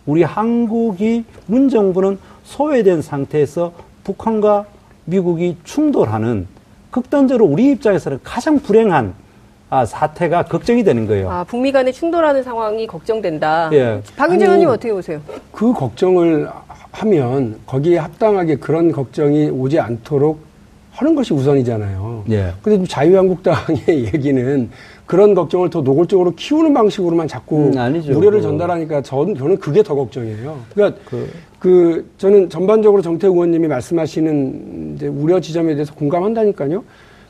우리 0.06 0.24
한국이 0.24 1.26
문 1.48 1.70
정부는 1.70 2.18
소외된 2.46 3.02
상태에서 3.02 3.74
북한과 4.04 4.66
미국이 5.06 5.58
충돌하는 5.64 6.48
극단적으로 6.92 7.46
우리 7.46 7.72
입장에서는 7.72 8.20
가장 8.24 8.60
불행한 8.60 9.14
아, 9.70 9.84
사태가 9.84 10.46
걱정이 10.46 10.84
되는 10.84 11.08
거예요. 11.08 11.30
아, 11.30 11.44
북미 11.44 11.72
간에 11.72 11.92
충돌하는 11.92 12.44
상황이 12.44 12.86
걱정된다. 12.88 13.70
예. 13.74 14.02
박윤재 14.16 14.46
의원님 14.46 14.70
어떻게 14.70 14.94
보세요? 14.94 15.20
그 15.52 15.74
걱정을 15.74 16.48
하면 16.92 17.60
거기에 17.66 17.98
합당하게 17.98 18.58
그런 18.58 18.92
걱정이 18.92 19.50
오지 19.50 19.80
않도록 19.80 20.40
하는 20.92 21.16
것이 21.16 21.34
우선이잖아요. 21.34 22.26
예. 22.30 22.54
근데 22.62 22.88
자유한국당의 22.88 23.84
얘기는 24.14 24.70
그런 25.06 25.36
걱정을 25.36 25.70
더 25.70 25.82
노골적으로 25.82 26.32
키우는 26.36 26.74
방식으로만 26.74 27.28
자꾸 27.28 27.68
음, 27.68 27.78
아니죠. 27.78 28.18
우려를 28.18 28.42
전달하니까 28.42 29.02
전, 29.02 29.36
저는 29.36 29.58
그게 29.58 29.84
더 29.84 29.94
걱정이에요. 29.94 30.60
그러니까 30.74 31.00
그, 31.06 31.30
그 31.60 32.10
저는 32.18 32.50
전반적으로 32.50 33.02
정태우 33.02 33.32
의원님이 33.34 33.68
말씀하시는 33.68 34.96
이제 34.96 35.08
우려 35.08 35.40
지점에 35.40 35.76
대해서 35.76 35.94
공감한다니까요. 35.94 36.84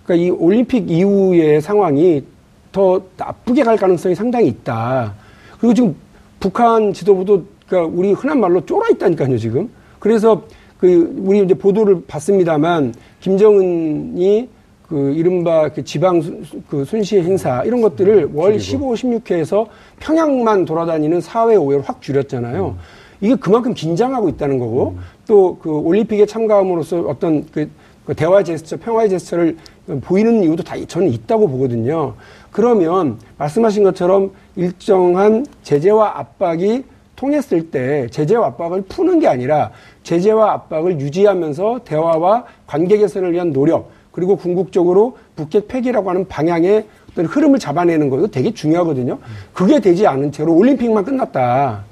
그러니까 0.06 0.26
이 0.26 0.30
올림픽 0.30 0.90
이후의 0.90 1.62
상황이 1.62 2.24
더 2.72 3.02
나쁘게 3.18 3.64
갈 3.64 3.76
가능성이 3.76 4.16
상당히 4.16 4.48
있다. 4.48 5.14
그리고 5.60 5.74
지금 5.74 5.96
북한 6.40 6.94
지도부도 6.94 7.44
그러니까 7.68 7.94
우리 7.94 8.14
흔한 8.14 8.40
말로 8.40 8.66
쫄아 8.66 8.90
있다니까요, 8.92 9.38
지금. 9.38 9.70
그래서 10.00 10.44
그 10.80 11.14
우리 11.18 11.44
이제 11.44 11.54
보도를 11.54 12.04
봤습니다만 12.08 12.94
김정은이 13.20 14.48
그 14.88 15.12
이른바 15.14 15.70
그 15.70 15.84
지방 15.84 16.22
그 16.70 16.86
순시의 16.86 17.24
행사 17.24 17.64
이런 17.64 17.82
것들을 17.82 18.30
월 18.34 18.60
15, 18.60 18.94
16회에서 18.94 19.68
평양만 20.00 20.66
돌아다니는 20.66 21.20
4회, 21.20 21.58
5회를 21.58 21.84
확 21.86 22.02
줄였잖아요. 22.02 22.68
음. 22.68 22.78
이게 23.22 23.36
그만큼 23.36 23.74
긴장하고 23.74 24.30
있다는 24.30 24.60
거고 24.60 24.96
음. 24.98 25.00
또그 25.28 25.70
올림픽에 25.70 26.26
참가함으로써 26.26 27.02
어떤 27.02 27.46
그, 27.52 27.70
그 28.06 28.14
대화 28.14 28.44
제스처, 28.44 28.78
평화의 28.78 29.10
제스처를 29.10 29.58
보이는 30.02 30.44
이유도 30.44 30.64
다 30.64 30.76
저는 30.88 31.10
있다고 31.10 31.48
보거든요. 31.48 32.14
그러면 32.52 33.18
말씀하신 33.38 33.84
것처럼 33.84 34.32
일정한 34.56 35.46
제재와 35.64 36.20
압박이 36.20 36.84
통했을 37.16 37.72
때 37.72 38.08
제재와 38.12 38.48
압박을 38.48 38.84
푸는 38.84 39.20
게 39.20 39.28
아니라 39.28 39.72
제재와 40.04 40.52
압박을 40.54 41.00
유지하면서 41.00 41.82
대화와 41.86 42.46
관계 42.68 42.98
개선을 42.98 43.32
위한 43.32 43.52
노력 43.52 43.95
그리고 44.16 44.38
궁극적으로 44.38 45.18
북핵 45.36 45.68
폐기라고 45.68 46.10
하는 46.10 46.26
방향의 46.26 46.86
어떤 47.12 47.26
흐름을 47.26 47.60
잡아내는 47.60 48.10
거 48.10 48.18
이거 48.18 48.28
되게 48.28 48.54
중요하거든요. 48.54 49.20
그게 49.54 49.82
되지 49.82 50.08
않은 50.08 50.32
채로 50.32 50.56
올림픽만 50.56 51.04
끝났다. 51.04 51.84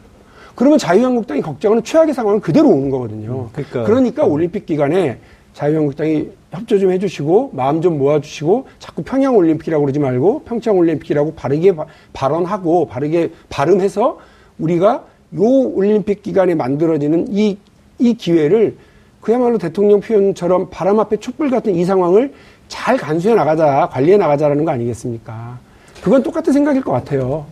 그러면 0.55 0.77
자유한국당이 0.79 1.41
걱정하는 1.41 1.83
최악의 1.83 2.13
상황은 2.13 2.39
그대로 2.39 2.69
오는 2.69 2.89
거거든요. 2.89 3.49
그러니까, 3.51 3.83
그러니까 3.83 4.23
올림픽 4.23 4.65
기간에 4.65 5.17
자유한국당이 5.53 6.29
협조 6.51 6.79
좀 6.79 6.91
해주시고 6.91 7.51
마음 7.53 7.81
좀 7.81 7.97
모아주시고 7.97 8.67
자꾸 8.79 9.03
평양 9.03 9.35
올림픽이라고 9.35 9.83
그러지 9.83 9.99
말고 9.99 10.43
평창 10.43 10.77
올림픽이라고 10.77 11.33
바르게 11.33 11.75
바, 11.75 11.85
발언하고 12.13 12.87
바르게 12.87 13.31
발음해서 13.49 14.17
우리가 14.59 15.03
요 15.35 15.41
올림픽 15.41 16.23
기간에 16.23 16.55
만들어지는 16.55 17.27
이, 17.31 17.57
이 17.99 18.13
기회를 18.13 18.77
그야말로 19.23 19.57
대통령 19.57 20.01
표현처럼 20.01 20.69
바람 20.69 20.99
앞에 20.99 21.17
촛불 21.17 21.49
같은 21.49 21.73
이 21.75 21.85
상황을 21.85 22.33
잘 22.67 22.97
간수해 22.97 23.35
나가자, 23.35 23.87
관리해 23.89 24.17
나가자라는 24.17 24.65
거 24.65 24.71
아니겠습니까? 24.71 25.57
그건 26.03 26.21
똑같은 26.21 26.51
생각일 26.51 26.81
것 26.81 26.91
같아요. 26.91 27.45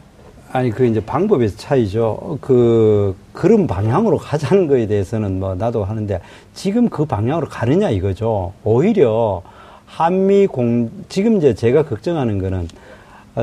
아니 0.51 0.69
그 0.69 0.85
이제 0.85 0.99
방법의 0.99 1.51
차이죠. 1.51 2.39
그 2.41 3.15
그런 3.31 3.67
방향으로 3.67 4.17
가자는 4.17 4.67
거에 4.67 4.85
대해서는 4.85 5.39
뭐 5.39 5.55
나도 5.55 5.85
하는데 5.85 6.19
지금 6.53 6.89
그 6.89 7.05
방향으로 7.05 7.47
가느냐 7.47 7.89
이거죠. 7.89 8.51
오히려 8.65 9.41
한미 9.85 10.47
공 10.47 10.91
지금 11.07 11.37
이제 11.37 11.53
제가 11.53 11.83
걱정하는 11.83 12.39
거는 12.39 12.67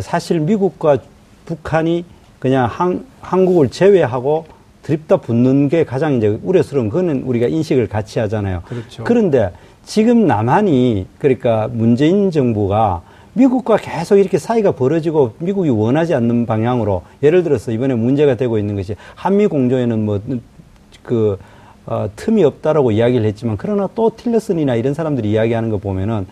사실 0.02 0.40
미국과 0.40 0.98
북한이 1.46 2.04
그냥 2.38 2.66
한, 2.66 3.06
한국을 3.22 3.70
제외하고 3.70 4.44
드립다 4.88 5.18
붙는 5.18 5.68
게 5.68 5.84
가장 5.84 6.14
이제 6.14 6.38
우려스러운 6.42 6.88
거는 6.88 7.24
우리가 7.24 7.46
인식을 7.46 7.88
같이 7.88 8.20
하잖아요. 8.20 8.62
그렇죠. 8.64 9.04
그런데 9.04 9.50
지금 9.84 10.26
남한이 10.26 11.06
그러니까 11.18 11.68
문재인 11.70 12.30
정부가 12.30 13.02
미국과 13.34 13.76
계속 13.76 14.16
이렇게 14.16 14.38
사이가 14.38 14.72
벌어지고 14.72 15.34
미국이 15.40 15.68
원하지 15.68 16.14
않는 16.14 16.46
방향으로 16.46 17.02
예를 17.22 17.42
들어서 17.42 17.70
이번에 17.70 17.94
문제가 17.96 18.36
되고 18.36 18.58
있는 18.58 18.76
것이 18.76 18.96
한미 19.14 19.46
공조에는 19.46 20.06
뭐그 20.06 21.38
어, 21.84 22.08
틈이 22.16 22.42
없다라고 22.44 22.90
이야기를 22.90 23.26
했지만 23.26 23.58
그러나 23.58 23.90
또 23.94 24.10
틸러슨이나 24.16 24.74
이런 24.74 24.94
사람들이 24.94 25.30
이야기하는 25.30 25.68
거 25.68 25.76
보면은 25.76 26.26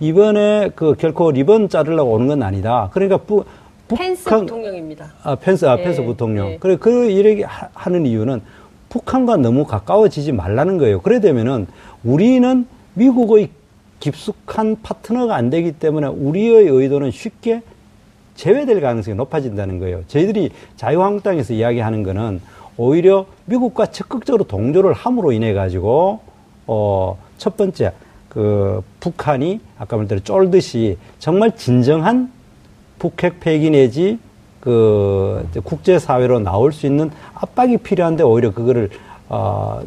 이번에 0.00 0.70
그 0.74 0.96
결코 0.98 1.30
리본 1.30 1.68
자르려고 1.68 2.12
오는 2.12 2.26
건 2.26 2.42
아니다. 2.42 2.90
그러니까 2.92 3.18
부, 3.18 3.44
펜스 3.96 4.24
북한, 4.24 4.40
부통령입니다. 4.40 5.12
아 5.22 5.34
펜스 5.34 5.64
아 5.66 5.76
펜스 5.76 6.00
예, 6.00 6.04
부통령. 6.04 6.50
예. 6.52 6.58
그래 6.58 6.76
그 6.76 7.10
이렇게 7.10 7.44
하는 7.44 8.06
이유는 8.06 8.40
북한과 8.88 9.38
너무 9.38 9.64
가까워지지 9.64 10.32
말라는 10.32 10.78
거예요. 10.78 11.00
그래 11.00 11.20
되면은 11.20 11.66
우리는 12.04 12.66
미국의 12.94 13.50
깊숙한 14.00 14.78
파트너가 14.82 15.34
안 15.34 15.48
되기 15.50 15.72
때문에 15.72 16.08
우리의 16.08 16.66
의도는 16.66 17.10
쉽게 17.10 17.62
제외될 18.34 18.80
가능성이 18.80 19.16
높아진다는 19.16 19.78
거예요. 19.78 20.02
저희들이 20.08 20.50
자유한국당에서 20.76 21.52
이야기하는 21.54 22.02
거는 22.02 22.40
오히려 22.76 23.26
미국과 23.46 23.86
적극적으로 23.86 24.44
동조를 24.44 24.92
함으로 24.92 25.32
인해 25.32 25.52
가지고 25.52 26.20
어 26.66 27.16
첫 27.42 27.56
번째 27.56 27.90
그 28.28 28.82
북한이 29.00 29.58
아까 29.76 29.96
말대로 29.96 30.20
쫄듯이 30.20 30.96
정말 31.18 31.56
진정한 31.56 32.30
북핵 32.98 33.40
폐기 33.40 33.70
내지 33.70 34.18
그 34.60 35.46
국제 35.64 35.98
사회로 35.98 36.40
나올 36.40 36.72
수 36.72 36.86
있는 36.86 37.10
압박이 37.34 37.78
필요한데 37.78 38.22
오히려 38.22 38.52
그거를 38.52 38.90
어 39.28 39.80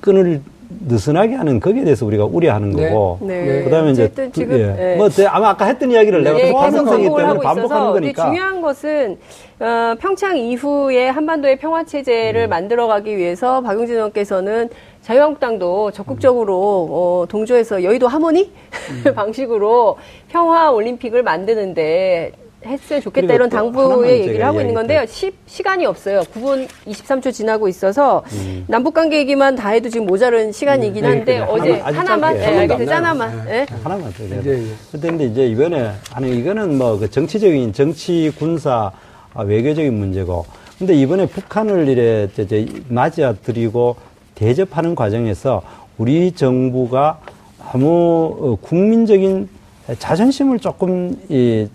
끈을 0.00 0.42
느슨하게 0.86 1.34
하는 1.34 1.60
거기에 1.60 1.84
대해서 1.84 2.04
우리가 2.04 2.26
우려하는 2.26 2.72
네. 2.72 2.90
거고 2.90 3.18
네. 3.22 3.64
그다음에 3.64 3.92
이제 3.92 4.12
지금 4.32 4.58
예. 4.58 4.66
네. 4.66 4.96
뭐 4.96 5.08
아마 5.28 5.50
아까 5.50 5.64
했던 5.64 5.90
이야기를 5.90 6.22
내가 6.22 6.36
네. 6.36 6.52
반성이기 6.52 7.04
때문에 7.04 7.38
반복하는 7.40 7.92
거니까 7.92 8.26
중요한 8.26 8.60
것은 8.60 9.18
어, 9.60 9.94
평창 9.98 10.36
이후에 10.36 11.08
한반도의 11.08 11.56
평화 11.58 11.84
체제를 11.84 12.48
음. 12.48 12.50
만들어가기 12.50 13.16
위해서 13.16 13.62
박용진 13.62 13.96
의원께서는 13.96 14.68
자유한국당도 15.00 15.92
적극적으로 15.92 16.88
어, 16.90 17.26
동조해서 17.28 17.82
여의도 17.82 18.06
하모니 18.06 18.52
음. 19.06 19.14
방식으로 19.16 19.96
평화 20.28 20.70
올림픽을 20.70 21.22
만드는데 21.22 22.32
했으면 22.66 23.00
좋겠다 23.02 23.34
이런 23.34 23.48
당부의 23.48 24.20
얘기를 24.22 24.44
하고 24.44 24.60
있는 24.60 24.74
건데요. 24.74 25.04
시, 25.06 25.32
시간이 25.46 25.86
없어요. 25.86 26.20
9분 26.34 26.66
23초 26.86 27.32
지나고 27.32 27.68
있어서 27.68 28.22
음. 28.32 28.64
남북 28.66 28.94
관계 28.94 29.18
얘기만 29.18 29.54
다 29.56 29.68
해도 29.70 29.88
지금 29.88 30.06
모자른 30.06 30.50
시간이긴 30.52 31.04
음. 31.04 31.10
한데 31.10 31.38
네, 31.38 31.44
어제 31.48 31.72
하나만 31.78 32.34
네, 32.36 32.46
알겠어요. 32.58 32.96
하나만. 32.96 33.44
네. 33.44 33.64
네. 33.64 33.66
하나만 33.82 34.12
더. 34.12 34.24
네. 34.24 34.42
네. 34.42 34.62
그런데 34.92 35.24
이제 35.26 35.46
이번에 35.46 35.92
아니 36.12 36.36
이거는 36.38 36.76
뭐 36.76 36.98
그 36.98 37.08
정치적인 37.10 37.72
정치 37.72 38.32
군사 38.36 38.90
아, 39.34 39.42
외교적인 39.42 39.94
문제고 39.94 40.44
근데 40.78 40.94
이번에 40.94 41.26
북한을 41.26 41.86
이래 41.88 42.28
이제 42.38 42.66
맞아들이고 42.88 43.96
대접하는 44.34 44.94
과정에서 44.96 45.62
우리 45.96 46.32
정부가 46.32 47.20
아무 47.72 48.36
어, 48.40 48.56
국민적인 48.60 49.48
자존심을 49.98 50.58
조금 50.58 51.16
이, 51.28 51.66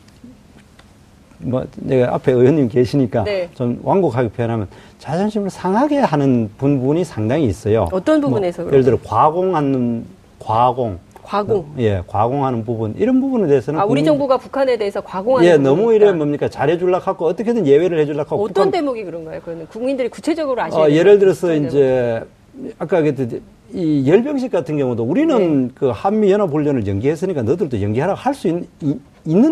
뭐 1.44 1.66
내가 1.76 2.16
앞에 2.16 2.32
의원님 2.32 2.70
계시니까 2.70 3.24
네. 3.24 3.50
좀 3.54 3.80
완곡하게 3.84 4.30
표현하면 4.30 4.68
자존심을 5.00 5.50
상하게 5.50 6.00
하는 6.00 6.50
부분이 6.58 7.04
상당히 7.04 7.46
있어요. 7.46 7.88
어떤 7.92 8.22
뭐 8.22 8.30
부분에서? 8.30 8.64
뭐 8.64 8.72
예를 8.72 8.84
들어 8.84 8.98
과공하는 9.04 10.06
과공. 10.40 11.00
과공. 11.22 11.66
예, 11.80 12.04
과공하는 12.08 12.66
부분 12.66 12.96
이런 12.98 13.22
부분에 13.22 13.48
대해서는 13.48 13.80
아, 13.80 13.84
우리 13.86 14.02
국민, 14.02 14.06
정부가 14.06 14.38
북한에 14.38 14.78
대해서 14.78 15.00
과공하는 15.02 15.50
예, 15.50 15.58
너무 15.58 15.94
이래 15.94 16.12
뭡니까 16.12 16.50
잘해줄라 16.50 17.00
하고 17.00 17.26
어떻게든 17.28 17.66
예외를 17.66 17.98
해줄라 18.00 18.24
하고 18.24 18.44
어떤 18.44 18.54
북한, 18.54 18.72
대목이 18.72 19.04
그런가요? 19.06 19.40
그러면 19.44 19.68
국민들이 19.68 20.10
구체적으로 20.10 20.62
아시는 20.62 20.84
어, 20.84 20.90
예를 20.90 21.20
들어서 21.20 21.54
이제 21.54 22.22
아까 22.78 23.02
그랬듯이 23.02 23.42
이 23.74 24.08
열병식 24.08 24.52
같은 24.52 24.78
경우도 24.78 25.04
우리는 25.04 25.68
네. 25.68 25.74
그 25.74 25.88
한미 25.88 26.30
연합 26.30 26.52
훈련을 26.52 26.86
연기했으니까 26.86 27.42
너들도 27.42 27.82
연기하라 27.82 28.14
할 28.16 28.34
수 28.34 28.48
있는 28.50 28.68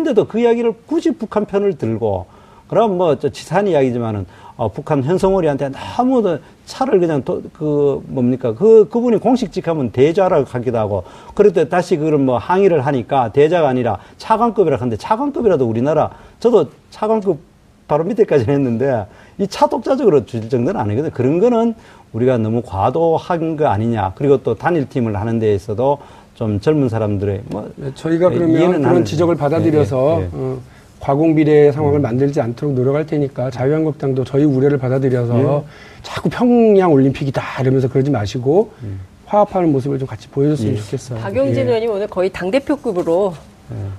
데도 0.04 0.26
그 0.26 0.40
이야기를 0.40 0.74
굳이 0.86 1.12
북한 1.12 1.44
편을 1.44 1.78
들고 1.78 2.26
그럼 2.68 2.96
뭐저 2.96 3.30
치산 3.30 3.68
이야기지만은 3.68 4.26
어, 4.56 4.68
북한 4.68 5.02
현성월이한테 5.02 5.70
너무 5.74 6.40
차를 6.66 7.00
그냥 7.00 7.22
도, 7.24 7.42
그 7.52 8.02
뭡니까 8.06 8.54
그 8.54 8.88
그분이 8.88 9.18
공식직하면 9.18 9.92
대자라고 9.92 10.46
하기도 10.48 10.78
하고 10.78 11.04
그럴 11.34 11.52
다시 11.68 11.96
그걸 11.96 12.18
뭐 12.18 12.38
항의를 12.38 12.86
하니까 12.86 13.32
대자가 13.32 13.68
아니라 13.68 13.98
차관급이라 14.18 14.76
하는데 14.76 14.96
차관급이라도 14.96 15.66
우리나라 15.66 16.10
저도 16.38 16.68
차관급 16.90 17.52
바로 17.88 18.04
밑에까지 18.04 18.46
했는데 18.48 19.06
이 19.38 19.46
차독자적으로 19.46 20.24
줄 20.24 20.48
정도는 20.48 20.80
아니거든. 20.80 21.10
그런 21.10 21.40
거는 21.40 21.74
우리가 22.12 22.38
너무 22.38 22.62
과도한 22.62 23.56
거 23.56 23.66
아니냐. 23.66 24.12
그리고 24.14 24.42
또 24.42 24.54
단일팀을 24.54 25.16
하는 25.16 25.38
데 25.38 25.54
있어도 25.54 25.98
좀 26.34 26.60
젊은 26.60 26.88
사람들의 26.88 27.42
뭐 27.46 27.70
네, 27.76 27.90
저희가 27.94 28.30
그러면 28.30 28.82
그런 28.82 29.04
지적을 29.04 29.36
받아들여서 29.36 30.16
예, 30.20 30.22
예, 30.22 30.24
예. 30.24 30.28
어, 30.32 30.58
과공 31.00 31.34
비례 31.34 31.72
상황을 31.72 31.98
음. 31.98 32.02
만들지 32.02 32.40
않도록 32.40 32.74
노력할 32.74 33.06
테니까 33.06 33.50
자유한국당도 33.50 34.24
저희 34.24 34.44
우려를 34.44 34.78
받아들여서 34.78 35.38
예. 35.38 35.62
자꾸 36.02 36.28
평양 36.30 36.92
올림픽이다 36.92 37.42
이러면서 37.60 37.88
그러지 37.88 38.10
마시고 38.10 38.72
음. 38.82 39.00
화합하는 39.26 39.72
모습을 39.72 39.98
좀 39.98 40.08
같이 40.08 40.28
보여줬으면 40.28 40.74
예. 40.74 40.78
좋겠어요. 40.78 41.18
박용진 41.20 41.56
예. 41.56 41.62
의원님 41.62 41.90
오늘 41.90 42.06
거의 42.06 42.30
당 42.30 42.50
대표급으로 42.50 43.34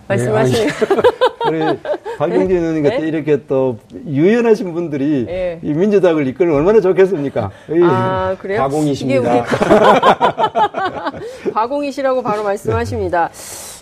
말씀하시네요. 0.08 0.70
우리 1.48 1.60
박용진 2.18 2.58
의원님 2.58 2.84
같은 2.84 3.02
네? 3.02 3.08
이렇게 3.08 3.46
또 3.48 3.80
유연하신 4.08 4.74
분들이 4.74 5.26
네. 5.26 5.60
이 5.62 5.74
민주당을 5.74 6.28
이끌면 6.28 6.56
얼마나 6.56 6.80
좋겠습니까? 6.80 7.52
아, 7.84 8.36
그래요? 8.40 8.60
과공이십니다. 8.60 9.46
과공이시라고 11.54 12.22
바로 12.24 12.44
말씀하십니다. 12.44 13.30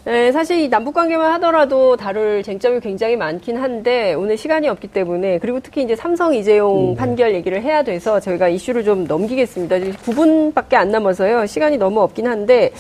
네, 0.04 0.32
사실 0.32 0.60
이 0.60 0.68
남북 0.68 0.96
관계만 0.96 1.32
하더라도 1.34 1.96
다룰 1.96 2.42
쟁점이 2.42 2.80
굉장히 2.80 3.16
많긴 3.16 3.58
한데 3.58 4.16
오늘 4.16 4.36
시간이 4.36 4.68
없기 4.68 4.88
때문에 4.88 5.38
그리고 5.38 5.60
특히 5.60 5.84
이제 5.84 5.96
삼성 5.96 6.34
이재용 6.34 6.94
음. 6.94 6.96
판결 6.96 7.36
얘기를 7.36 7.62
해야 7.62 7.84
돼서 7.84 8.20
저희가 8.20 8.48
이슈를 8.48 8.84
좀 8.84 9.06
넘기겠습니다. 9.06 9.78
9분밖에 9.78 10.74
안 10.74 10.90
남아서요. 10.90 11.46
시간이 11.46 11.78
너무 11.78 12.02
없긴 12.02 12.26
한데 12.26 12.72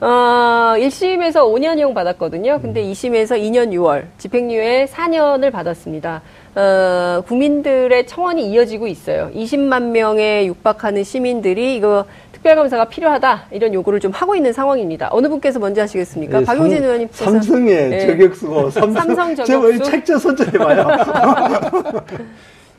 어, 0.00 0.74
1심에서 0.76 1.36
5년형 1.36 1.94
받았거든요. 1.94 2.60
근데 2.60 2.82
2심에서 2.82 3.40
2년 3.40 3.70
6월, 3.70 4.06
집행유예 4.18 4.88
4년을 4.90 5.52
받았습니다. 5.52 6.22
어, 6.56 7.22
국민들의 7.26 8.06
청원이 8.06 8.50
이어지고 8.50 8.86
있어요. 8.86 9.30
20만 9.34 9.90
명에 9.90 10.46
육박하는 10.46 11.04
시민들이 11.04 11.76
이거 11.76 12.04
특별감사가 12.44 12.84
필요하다 12.90 13.46
이런 13.52 13.72
요구를 13.72 14.00
좀 14.00 14.12
하고 14.12 14.36
있는 14.36 14.52
상황입니다. 14.52 15.08
어느 15.10 15.28
분께서 15.28 15.58
먼저 15.58 15.80
하시겠습니까? 15.80 16.40
네, 16.40 16.44
박용진 16.44 16.84
의원님께서 16.84 17.24
삼성의 17.24 17.88
네. 17.88 18.06
저격수고 18.06 18.70
삼성, 18.70 19.14
삼성 19.14 19.34
저격수 19.34 19.90
책자 19.90 20.18
선정해 20.18 20.52
봐요. 20.52 20.86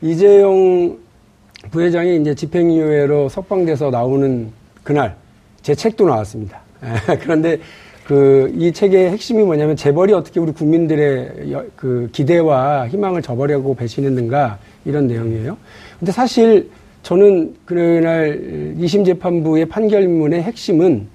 이재용 0.00 0.96
부회장이 1.72 2.16
이제 2.20 2.34
집행유예로 2.34 3.28
석방돼서 3.28 3.90
나오는 3.90 4.52
그날 4.84 5.16
제 5.62 5.74
책도 5.74 6.06
나왔습니다. 6.06 6.60
그런데 7.20 7.58
그 8.06 8.52
이 8.54 8.72
책의 8.72 9.10
핵심이 9.10 9.42
뭐냐면 9.42 9.74
재벌이 9.74 10.12
어떻게 10.12 10.38
우리 10.38 10.52
국민들의 10.52 11.72
그 11.74 12.08
기대와 12.12 12.86
희망을 12.86 13.20
저버리고 13.20 13.74
배신했는가 13.74 14.58
이런 14.84 15.08
내용이에요. 15.08 15.56
근데 15.98 16.12
사실 16.12 16.70
저는 17.06 17.54
그날 17.64 18.74
2심 18.80 19.06
재판부의 19.06 19.66
판결문의 19.66 20.42
핵심은 20.42 21.06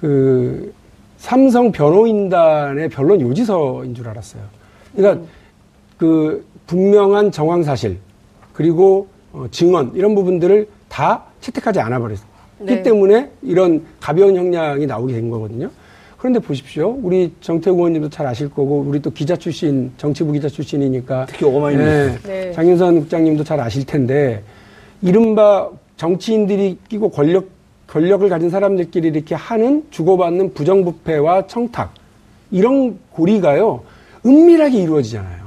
그 0.00 0.72
삼성 1.18 1.72
변호인단의 1.72 2.90
변론 2.90 3.20
요지서인 3.20 3.92
줄 3.92 4.08
알았어요. 4.08 4.40
그러니까 4.94 5.26
그 5.98 6.46
분명한 6.68 7.32
정황 7.32 7.64
사실 7.64 7.98
그리고 8.52 9.08
어, 9.32 9.46
증언 9.50 9.90
이런 9.96 10.14
부분들을 10.14 10.68
다 10.88 11.24
채택하지 11.40 11.80
않아 11.80 11.98
버렸기 11.98 12.22
네. 12.60 12.82
때문에 12.82 13.32
이런 13.42 13.84
가벼운 13.98 14.36
형량이 14.36 14.86
나오게 14.86 15.12
된 15.12 15.28
거거든요. 15.28 15.68
그런데 16.20 16.38
보십시오. 16.38 16.98
우리 17.02 17.32
정태구 17.40 17.78
의원님도 17.78 18.10
잘 18.10 18.26
아실 18.26 18.50
거고, 18.50 18.84
우리 18.86 19.00
또 19.00 19.10
기자 19.10 19.34
출신, 19.36 19.90
정치부 19.96 20.32
기자 20.32 20.50
출신이니까. 20.50 21.24
특히 21.26 21.46
오마이뉴 21.46 21.82
네, 21.82 22.18
네. 22.26 22.52
장윤선 22.52 23.00
국장님도 23.00 23.42
잘 23.42 23.58
아실 23.58 23.86
텐데, 23.86 24.42
이른바 25.00 25.70
정치인들이 25.96 26.76
끼고 26.90 27.10
권력, 27.10 27.48
권력을 27.86 28.28
가진 28.28 28.50
사람들끼리 28.50 29.08
이렇게 29.08 29.34
하는 29.34 29.82
주고받는 29.90 30.52
부정부패와 30.52 31.46
청탁. 31.46 31.94
이런 32.50 32.98
고리가요, 33.12 33.80
은밀하게 34.26 34.76
이루어지잖아요. 34.76 35.39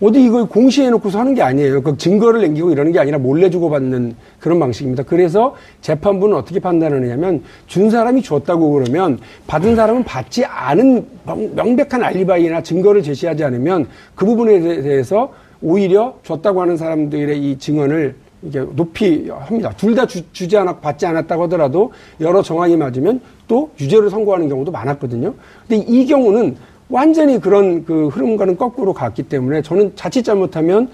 어디 0.00 0.24
이걸 0.24 0.46
공시해놓고서 0.46 1.18
하는 1.18 1.34
게 1.34 1.42
아니에요. 1.42 1.82
그 1.82 1.96
증거를 1.96 2.40
남기고 2.42 2.70
이러는 2.70 2.90
게 2.92 2.98
아니라 2.98 3.18
몰래 3.18 3.50
주고받는 3.50 4.16
그런 4.38 4.58
방식입니다. 4.58 5.02
그래서 5.02 5.54
재판부는 5.82 6.36
어떻게 6.36 6.58
판단하느냐면 6.58 7.42
준 7.66 7.90
사람이 7.90 8.22
줬다고 8.22 8.70
그러면 8.72 9.18
받은 9.46 9.76
사람은 9.76 10.04
받지 10.04 10.44
않은 10.44 11.06
명백한 11.54 12.02
알리바이나 12.02 12.62
증거를 12.62 13.02
제시하지 13.02 13.44
않으면 13.44 13.86
그 14.14 14.24
부분에 14.24 14.60
대해서 14.60 15.32
오히려 15.60 16.18
줬다고 16.22 16.62
하는 16.62 16.78
사람들의 16.78 17.38
이 17.38 17.58
증언을 17.58 18.14
이게 18.42 18.60
높이 18.74 19.28
합니다. 19.28 19.70
둘 19.76 19.94
다 19.94 20.06
주지 20.06 20.56
않았, 20.56 20.80
받지 20.80 21.04
않았다고 21.04 21.42
하더라도 21.42 21.92
여러 22.22 22.40
정황이 22.40 22.74
맞으면 22.74 23.20
또 23.46 23.70
유죄를 23.78 24.08
선고하는 24.08 24.48
경우도 24.48 24.72
많았거든요. 24.72 25.34
근데 25.68 25.84
이 25.86 26.06
경우는 26.06 26.56
완전히 26.90 27.40
그런 27.40 27.84
그 27.84 28.08
흐름과는 28.08 28.56
거꾸로 28.56 28.92
갔기 28.92 29.24
때문에 29.24 29.62
저는 29.62 29.92
자칫 29.94 30.22
잘못하면 30.22 30.88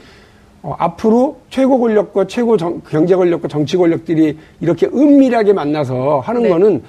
어, 0.62 0.74
앞으로 0.78 1.38
최고 1.48 1.78
권력과 1.78 2.26
최고 2.26 2.56
정, 2.56 2.80
경제 2.88 3.14
권력과 3.14 3.48
정치 3.48 3.76
권력들이 3.76 4.36
이렇게 4.60 4.86
은밀하게 4.86 5.52
만나서 5.52 6.20
하는 6.20 6.42
네. 6.42 6.48
거는 6.48 6.82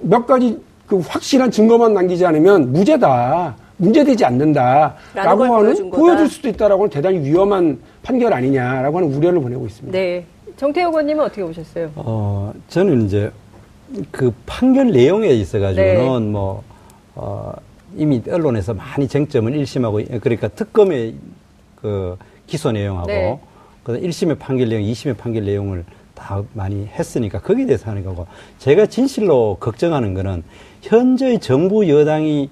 몇 0.00 0.26
가지 0.26 0.60
그 0.86 0.98
확실한 0.98 1.50
증거만 1.50 1.94
남기지 1.94 2.26
않으면 2.26 2.72
무죄다. 2.72 3.56
문제되지 3.78 4.24
않는다라고 4.24 5.44
하는 5.44 5.90
보여줄 5.90 6.28
수도 6.28 6.48
있다라고 6.48 6.82
하는 6.82 6.90
대단히 6.90 7.18
위험한 7.18 7.78
판결 8.02 8.32
아니냐라고 8.32 8.98
하는 8.98 9.12
우려를 9.12 9.40
보내고 9.40 9.66
있습니다. 9.66 9.98
네. 9.98 10.24
정태호 10.56 10.90
의원님은 10.90 11.24
어떻게 11.24 11.42
보셨어요? 11.42 11.90
어, 11.96 12.52
저는 12.68 13.06
이제 13.06 13.30
그 14.10 14.32
판결 14.46 14.92
내용에 14.92 15.28
있어가지고는 15.28 16.24
네. 16.24 16.30
뭐, 16.30 16.62
어, 17.14 17.52
이미 17.96 18.22
언론에서 18.28 18.74
많이 18.74 19.08
쟁점을 19.08 19.52
1심하고 19.52 20.20
그러니까 20.20 20.48
특검의 20.48 21.14
그 21.76 22.16
기소 22.46 22.72
내용하고 22.72 23.06
네. 23.06 23.38
그 23.82 24.00
1심의 24.00 24.38
판결 24.38 24.68
내용, 24.68 24.82
2심의 24.82 25.16
판결 25.16 25.44
내용을 25.44 25.84
다 26.14 26.42
많이 26.52 26.86
했으니까 26.86 27.40
거기에 27.40 27.66
대해서 27.66 27.90
하는 27.90 28.04
거고 28.04 28.26
제가 28.58 28.86
진실로 28.86 29.56
걱정하는 29.58 30.14
거는 30.14 30.44
현재 30.82 31.38
정부 31.38 31.88
여당이 31.88 32.48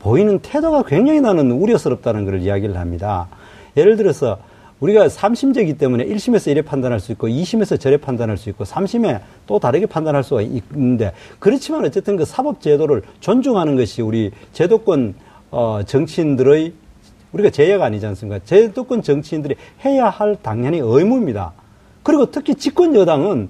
보이는 0.00 0.38
태도가 0.40 0.82
굉장히 0.84 1.20
나는 1.20 1.50
우려스럽다는 1.50 2.24
걸 2.24 2.40
이야기를 2.40 2.76
합니다. 2.76 3.28
예를 3.76 3.96
들어서 3.96 4.38
우리가 4.80 5.06
3심제이기 5.06 5.78
때문에 5.78 6.04
1심에서 6.04 6.50
이래 6.50 6.62
판단할 6.62 7.00
수 7.00 7.12
있고 7.12 7.28
2심에서 7.28 7.80
저래 7.80 7.96
판단할 7.96 8.36
수 8.36 8.50
있고 8.50 8.64
3심에 8.64 9.20
또 9.46 9.58
다르게 9.58 9.86
판단할 9.86 10.22
수가 10.22 10.42
있는데 10.42 11.12
그렇지만 11.38 11.84
어쨌든 11.84 12.16
그 12.16 12.24
사법 12.24 12.60
제도를 12.60 13.02
존중하는 13.20 13.76
것이 13.76 14.02
우리 14.02 14.30
제도권 14.52 15.14
어 15.50 15.80
정치인들의 15.86 16.72
우리가 17.32 17.50
제야가 17.50 17.86
아니지 17.86 18.06
않습니까? 18.06 18.44
제도권 18.44 19.02
정치인들이 19.02 19.56
해야 19.84 20.08
할 20.08 20.36
당연히 20.42 20.78
의무입니다. 20.78 21.52
그리고 22.02 22.30
특히 22.30 22.54
집권 22.54 22.94
여당은 22.94 23.48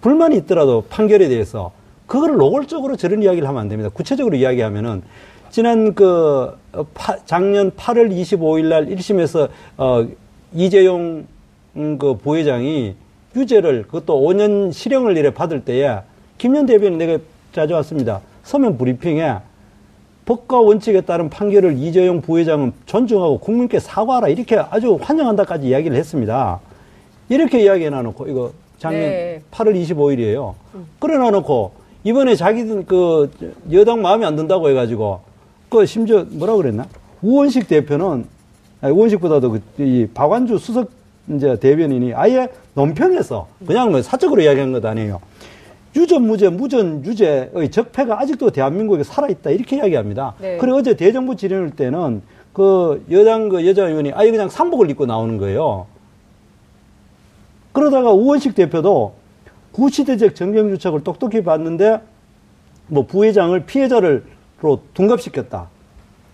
불만이 0.00 0.36
있더라도 0.38 0.84
판결에 0.88 1.28
대해서 1.28 1.72
그거를 2.06 2.36
노골적으로 2.36 2.96
저런 2.96 3.22
이야기를 3.22 3.46
하면 3.48 3.60
안 3.60 3.68
됩니다. 3.68 3.90
구체적으로 3.92 4.36
이야기하면은 4.36 5.02
지난 5.50 5.94
그 5.94 6.56
파, 6.94 7.16
작년 7.24 7.70
8월 7.72 8.10
25일 8.10 8.66
날 8.66 8.86
1심에서 8.86 9.48
어 9.76 10.06
이재용 10.54 11.26
음, 11.76 11.98
그 11.98 12.16
부회장이 12.16 12.94
유죄를 13.36 13.84
그것도 13.84 14.20
5년 14.20 14.72
실형을 14.72 15.16
이래 15.16 15.30
받을 15.30 15.64
때에 15.64 15.98
김현 16.38 16.66
대변인 16.66 16.98
내가 16.98 17.18
찾아왔습니다. 17.52 18.20
서면 18.42 18.78
브리핑에 18.78 19.36
법과 20.24 20.60
원칙에 20.60 21.00
따른 21.02 21.30
판결을 21.30 21.78
이재용 21.78 22.20
부회장은 22.20 22.72
존중하고 22.86 23.38
국민께 23.38 23.78
사과하라 23.78 24.28
이렇게 24.28 24.56
아주 24.56 24.98
환영한다까지 25.00 25.68
이야기를 25.68 25.96
했습니다. 25.96 26.60
이렇게 27.28 27.62
이야기해 27.62 27.90
놔놓고 27.90 28.28
이거 28.28 28.52
작년 28.78 29.00
네. 29.00 29.42
8월 29.50 29.74
25일이에요. 29.74 30.54
음. 30.74 30.86
그래 30.98 31.18
놔놓고 31.18 31.72
이번에 32.04 32.36
자기들 32.36 32.86
그 32.86 33.30
여당 33.72 34.02
마음에 34.02 34.26
안 34.26 34.36
든다고 34.36 34.68
해가지고 34.70 35.20
그 35.68 35.84
심지어 35.86 36.24
뭐라 36.28 36.56
그랬나? 36.56 36.86
우원식 37.22 37.68
대표는 37.68 38.26
원식보다도 38.80 39.50
그, 39.52 39.60
이 39.78 40.06
박완주 40.12 40.58
수석 40.58 40.90
이제 41.30 41.58
대변인이 41.58 42.14
아예 42.14 42.48
논평에서 42.74 43.48
그냥 43.66 43.90
뭐 43.90 44.00
사적으로 44.02 44.40
이야기한 44.40 44.72
것 44.72 44.84
아니에요. 44.84 45.20
유전 45.96 46.22
무죄, 46.22 46.48
무전 46.48 47.04
유죄의 47.04 47.70
적폐가 47.70 48.20
아직도 48.20 48.50
대한민국에 48.50 49.02
살아있다. 49.02 49.50
이렇게 49.50 49.76
이야기합니다. 49.76 50.34
네. 50.38 50.58
그리고 50.58 50.78
어제 50.78 50.94
대정부 50.96 51.36
질의할 51.36 51.70
때는 51.70 52.22
그 52.52 53.04
여당 53.10 53.48
그 53.48 53.66
여자 53.66 53.86
의원이 53.86 54.12
아예 54.12 54.30
그냥 54.30 54.48
상복을 54.48 54.90
입고 54.90 55.06
나오는 55.06 55.38
거예요. 55.38 55.86
그러다가 57.72 58.12
우원식 58.12 58.54
대표도 58.54 59.14
구시대적 59.72 60.34
정경주착을 60.34 61.04
똑똑히 61.04 61.42
봤는데 61.42 62.00
뭐 62.86 63.06
부회장을 63.06 63.58
피해자를로 63.66 64.80
둔갑시켰다. 64.94 65.68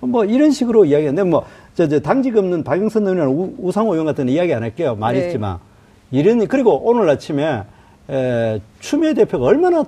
뭐 0.01 0.25
이런 0.25 0.51
식으로 0.51 0.85
이야기했는데 0.85 1.29
뭐 1.29 1.45
저, 1.75 1.89
저 1.89 2.01
당직 2.01 2.37
없는 2.37 2.63
박영선 2.65 3.07
의원, 3.07 3.55
우상호 3.59 3.93
의원 3.93 4.07
같은 4.07 4.29
이야기 4.29 4.55
안 4.55 4.63
할게요. 4.63 4.95
말했지만 4.95 5.59
네. 6.11 6.19
이런 6.19 6.47
그리고 6.47 6.81
오늘 6.85 7.09
아침에 7.09 7.63
에, 8.11 8.61
추미애 8.81 9.15
대표가 9.15 9.47
얼마나 9.47 9.85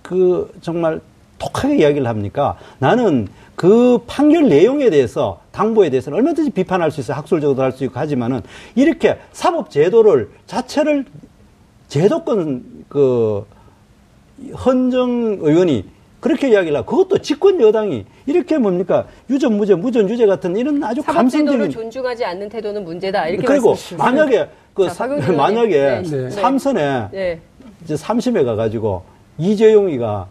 그 0.00 0.52
정말 0.62 1.00
독하게 1.38 1.76
이야기를 1.78 2.06
합니까? 2.06 2.56
나는 2.78 3.28
그 3.54 3.98
판결 4.06 4.48
내용에 4.48 4.90
대해서 4.90 5.40
당부에 5.52 5.90
대해서는 5.90 6.16
얼마든지 6.18 6.50
비판할 6.50 6.90
수 6.90 7.00
있어요. 7.00 7.16
학술적으로도 7.18 7.62
할 7.62 7.72
수 7.72 7.84
있고 7.84 7.98
하지만은 7.98 8.40
이렇게 8.74 9.18
사법 9.32 9.70
제도를 9.70 10.30
자체를 10.46 11.04
제도권 11.88 12.84
그 12.88 13.44
헌정 14.64 15.38
의원이 15.42 15.84
그렇게 16.22 16.50
이야기를 16.50 16.78
하고 16.78 16.86
그것도 16.86 17.20
집권 17.20 17.60
여당이 17.60 18.06
이렇게 18.26 18.56
뭡니까 18.56 19.06
유전 19.28 19.56
무죄 19.56 19.74
무전 19.74 20.08
유죄 20.08 20.24
같은 20.24 20.56
이런 20.56 20.82
아주 20.84 21.02
감성적인 21.02 21.68
존중하지 21.68 22.24
않는 22.24 22.48
태도는 22.48 22.84
문제다 22.84 23.26
이렇게 23.26 23.44
그리고 23.44 23.74
만약에 23.98 24.48
그 24.72 24.88
자, 24.88 25.04
만약에 25.06 26.02
네. 26.02 26.30
삼선에 26.30 27.08
네. 27.10 27.40
이제 27.82 27.96
삼심에 27.96 28.44
가가지고 28.44 29.02
이재용이가 29.36 30.28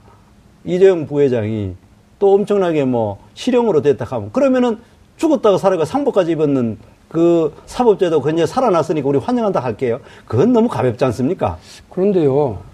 이재용 0.64 1.06
부회장이 1.06 1.76
또 2.20 2.36
엄청나게 2.36 2.86
뭐 2.86 3.20
실형으로 3.34 3.82
됐다 3.82 4.06
하면 4.06 4.32
그러면은 4.32 4.80
죽었다가 5.18 5.58
살아가 5.58 5.84
상복까지 5.84 6.32
입었는 6.32 6.78
그 7.10 7.54
사법제도 7.66 8.22
그냥 8.22 8.46
살아났으니까 8.46 9.10
우리 9.10 9.20
환영한다 9.20 9.60
할게요. 9.60 10.00
그건 10.26 10.54
너무 10.54 10.70
가볍지 10.70 11.04
않습니까? 11.04 11.58
그런데요. 11.90 12.71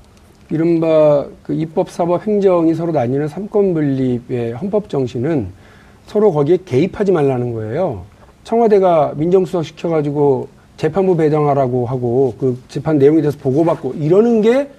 이른바 0.50 1.26
그 1.43 1.54
입법, 1.54 1.89
사법, 1.89 2.26
행정이 2.26 2.74
서로 2.74 2.91
나뉘는 2.91 3.28
삼권 3.28 3.74
분립의 3.74 4.54
헌법 4.54 4.89
정신은 4.89 5.48
서로 6.06 6.32
거기에 6.32 6.60
개입하지 6.66 7.12
말라는 7.12 7.54
거예요. 7.54 8.06
청와대가 8.43 9.14
민정수석 9.18 9.66
시켜가지고 9.66 10.48
재판부 10.78 11.18
배정하라고 11.18 11.86
하고 11.86 12.34
그 12.39 12.58
재판 12.70 12.98
내용에 12.98 13.22
대해서 13.22 13.38
보고받고 13.39 13.95
이러는 13.95 14.41
게 14.41 14.70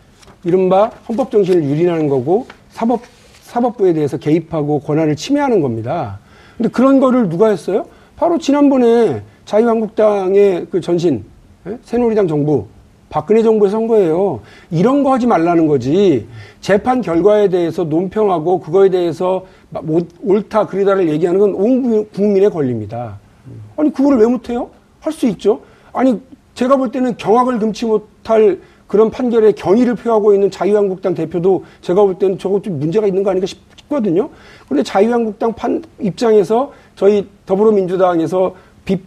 이른바 0.45 0.87
헌법 1.09 1.31
정신을 1.31 1.64
유린하는 1.64 2.09
거고 2.09 2.47
사법 2.71 3.03
사법부에 3.43 3.93
대해서 3.95 4.16
개입하고 4.16 4.81
권한을 4.81 5.16
침해하는 5.16 5.61
겁니다. 5.61 6.19
근데 6.57 6.71
그런 6.71 7.01
거를 7.01 7.29
누가 7.29 7.49
했어요? 7.49 7.87
바로 8.16 8.39
지난번에 8.39 9.23
자유한국당의 9.45 10.66
그 10.71 10.81
전신 10.81 11.25
예? 11.66 11.79
새누리당 11.83 12.29
정부 12.29 12.66
박근혜 13.11 13.43
정부의 13.43 13.71
선거예요. 13.71 14.41
이런 14.71 15.03
거 15.03 15.13
하지 15.13 15.27
말라는 15.27 15.67
거지. 15.67 16.27
재판 16.61 17.01
결과에 17.01 17.49
대해서 17.49 17.85
논평하고 17.85 18.61
그거에 18.61 18.91
대해서 18.91 19.45
옳다 20.23 20.67
그리다를 20.67 21.09
얘기하는 21.09 21.41
건 21.41 21.55
온 21.55 22.07
국민의 22.11 22.51
권리입니다. 22.51 23.19
아니 23.77 23.93
그거를 23.93 24.19
왜 24.19 24.27
못해요? 24.27 24.71
할 25.01 25.13
수 25.13 25.27
있죠. 25.29 25.61
아니 25.93 26.21
제가 26.55 26.77
볼 26.77 26.91
때는 26.91 27.17
경악을 27.17 27.59
금치 27.59 27.87
못할 27.87 28.59
그런 28.87 29.11
판결에 29.11 29.53
견의를 29.53 29.95
표하고 29.95 30.35
있는 30.35 30.51
자유한국당 30.51 31.15
대표도 31.15 31.65
제가 31.81 32.03
볼 32.03 32.19
때는 32.19 32.39
저거 32.39 32.61
좀 32.61 32.79
문제가 32.79 33.07
있는 33.07 33.23
거 33.23 33.31
아닌가 33.31 33.47
싶거든요. 33.47 34.29
그런데 34.67 34.83
자유한국당 34.83 35.53
판 35.55 35.83
입장에서 36.01 36.73
저희 36.97 37.27
더불어민주당에서 37.47 38.55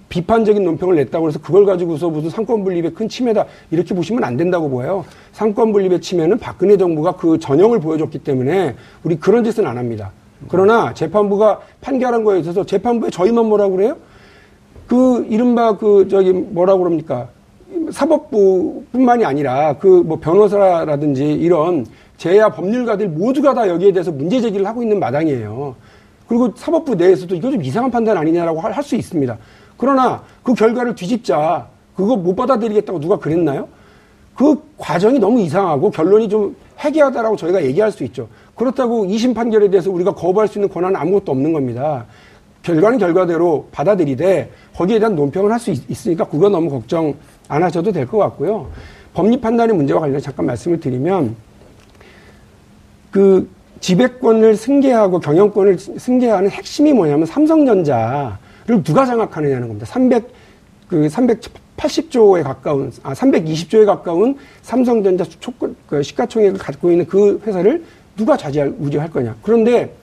비, 0.09 0.21
판적인 0.21 0.63
논평을 0.63 0.95
냈다고 0.95 1.27
해서 1.29 1.39
그걸 1.39 1.65
가지고서 1.65 2.09
무슨 2.09 2.29
상권 2.29 2.63
분립의 2.63 2.93
큰 2.93 3.09
침해다 3.09 3.45
이렇게 3.71 3.95
보시면 3.95 4.23
안 4.23 4.38
된다고 4.38 4.69
보여요. 4.69 5.05
상권 5.32 5.71
분립의 5.71 6.01
침해는 6.01 6.38
박근혜 6.38 6.77
정부가 6.77 7.13
그 7.13 7.39
전형을 7.39 7.79
보여줬기 7.79 8.19
때문에 8.19 8.75
우리 9.03 9.15
그런 9.15 9.43
짓은 9.43 9.65
안 9.65 9.77
합니다. 9.77 10.11
그러나 10.49 10.93
재판부가 10.93 11.61
판결한 11.82 12.23
거에 12.23 12.39
있어서 12.39 12.65
재판부에 12.65 13.09
저희만 13.09 13.45
뭐라고 13.45 13.75
그래요? 13.75 13.97
그 14.88 15.25
이른바 15.29 15.77
그 15.77 16.07
저기 16.09 16.32
뭐라고 16.34 16.79
그럽니까? 16.84 17.29
사법부뿐만이 17.91 19.25
아니라 19.25 19.77
그 19.77 20.03
뭐 20.03 20.19
변호사라든지 20.19 21.34
이런 21.34 21.86
제야 22.17 22.49
법률가들 22.49 23.09
모두가 23.09 23.53
다 23.53 23.67
여기에 23.67 23.93
대해서 23.93 24.11
문제 24.11 24.41
제기를 24.41 24.65
하고 24.67 24.84
있는 24.84 24.99
마당이에요. 24.99 25.75
그리고 26.27 26.51
사법부 26.55 26.95
내에서도 26.95 27.34
이거 27.36 27.51
좀 27.51 27.63
이상한 27.63 27.89
판단 27.91 28.17
아니냐라고 28.17 28.59
할 28.59 28.84
수 28.84 28.95
있습니다. 28.95 29.38
그러나 29.82 30.21
그 30.43 30.53
결과를 30.53 30.93
뒤집자. 30.93 31.67
그거 31.95 32.15
못 32.15 32.36
받아들이겠다고 32.36 32.99
누가 32.99 33.17
그랬나요? 33.17 33.67
그 34.36 34.61
과정이 34.77 35.17
너무 35.17 35.39
이상하고 35.41 35.89
결론이 35.89 36.29
좀 36.29 36.55
해괴하다라고 36.77 37.36
저희가 37.36 37.63
얘기할 37.65 37.91
수 37.91 38.03
있죠. 38.03 38.27
그렇다고 38.55 39.05
2심 39.07 39.34
판결에 39.34 39.71
대해서 39.71 39.89
우리가 39.89 40.13
거부할 40.13 40.47
수 40.47 40.59
있는 40.59 40.69
권한은 40.69 40.95
아무것도 40.95 41.32
없는 41.32 41.51
겁니다. 41.51 42.05
결과는 42.61 42.99
결과대로 42.99 43.69
받아들이되 43.71 44.51
거기에 44.75 44.99
대한 44.99 45.15
논평을 45.15 45.51
할 45.51 45.59
수 45.59 45.71
있으니까 45.71 46.25
그거 46.27 46.47
너무 46.47 46.69
걱정 46.69 47.15
안 47.47 47.63
하셔도 47.63 47.91
될 47.91 48.05
것 48.05 48.19
같고요. 48.19 48.69
법리 49.15 49.41
판단의 49.41 49.75
문제와 49.75 49.99
관련해 49.99 50.19
잠깐 50.21 50.45
말씀을 50.45 50.79
드리면 50.79 51.36
그 53.09 53.49
지배권을 53.79 54.55
승계하고 54.57 55.19
경영권을 55.19 55.79
승계하는 55.79 56.51
핵심이 56.51 56.93
뭐냐면 56.93 57.25
삼성전자 57.25 58.38
를 58.72 58.84
누가 58.84 59.05
장악하느냐는 59.05 59.67
겁니다. 59.67 59.86
300, 59.86 60.30
그 60.88 61.07
380조에 61.07 62.41
가까운, 62.41 62.91
아, 63.03 63.13
320조에 63.13 63.86
가까운 63.86 64.38
삼성전자 64.61 65.26
초권, 65.26 65.76
그 65.88 66.01
시가총액을 66.01 66.57
갖고 66.57 66.89
있는 66.89 67.05
그 67.05 67.41
회사를 67.45 67.84
누가 68.15 68.38
좌지할, 68.38 68.74
우지할 68.80 69.09
거냐. 69.09 69.36
그런데 69.41 69.93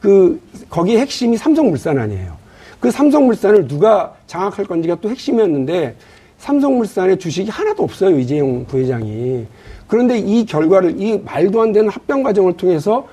그, 0.00 0.38
거기에 0.68 1.00
핵심이 1.00 1.36
삼성물산 1.36 1.98
아니에요. 1.98 2.36
그 2.78 2.90
삼성물산을 2.90 3.68
누가 3.68 4.14
장악할 4.26 4.66
건지가 4.66 4.96
또 5.00 5.08
핵심이었는데 5.08 5.96
삼성물산의 6.38 7.18
주식이 7.18 7.50
하나도 7.50 7.82
없어요. 7.82 8.18
이재용 8.18 8.66
부회장이. 8.66 9.46
그런데 9.88 10.18
이 10.18 10.44
결과를, 10.44 11.00
이 11.00 11.18
말도 11.18 11.60
안 11.62 11.72
되는 11.72 11.88
합병 11.88 12.22
과정을 12.22 12.56
통해서 12.56 13.06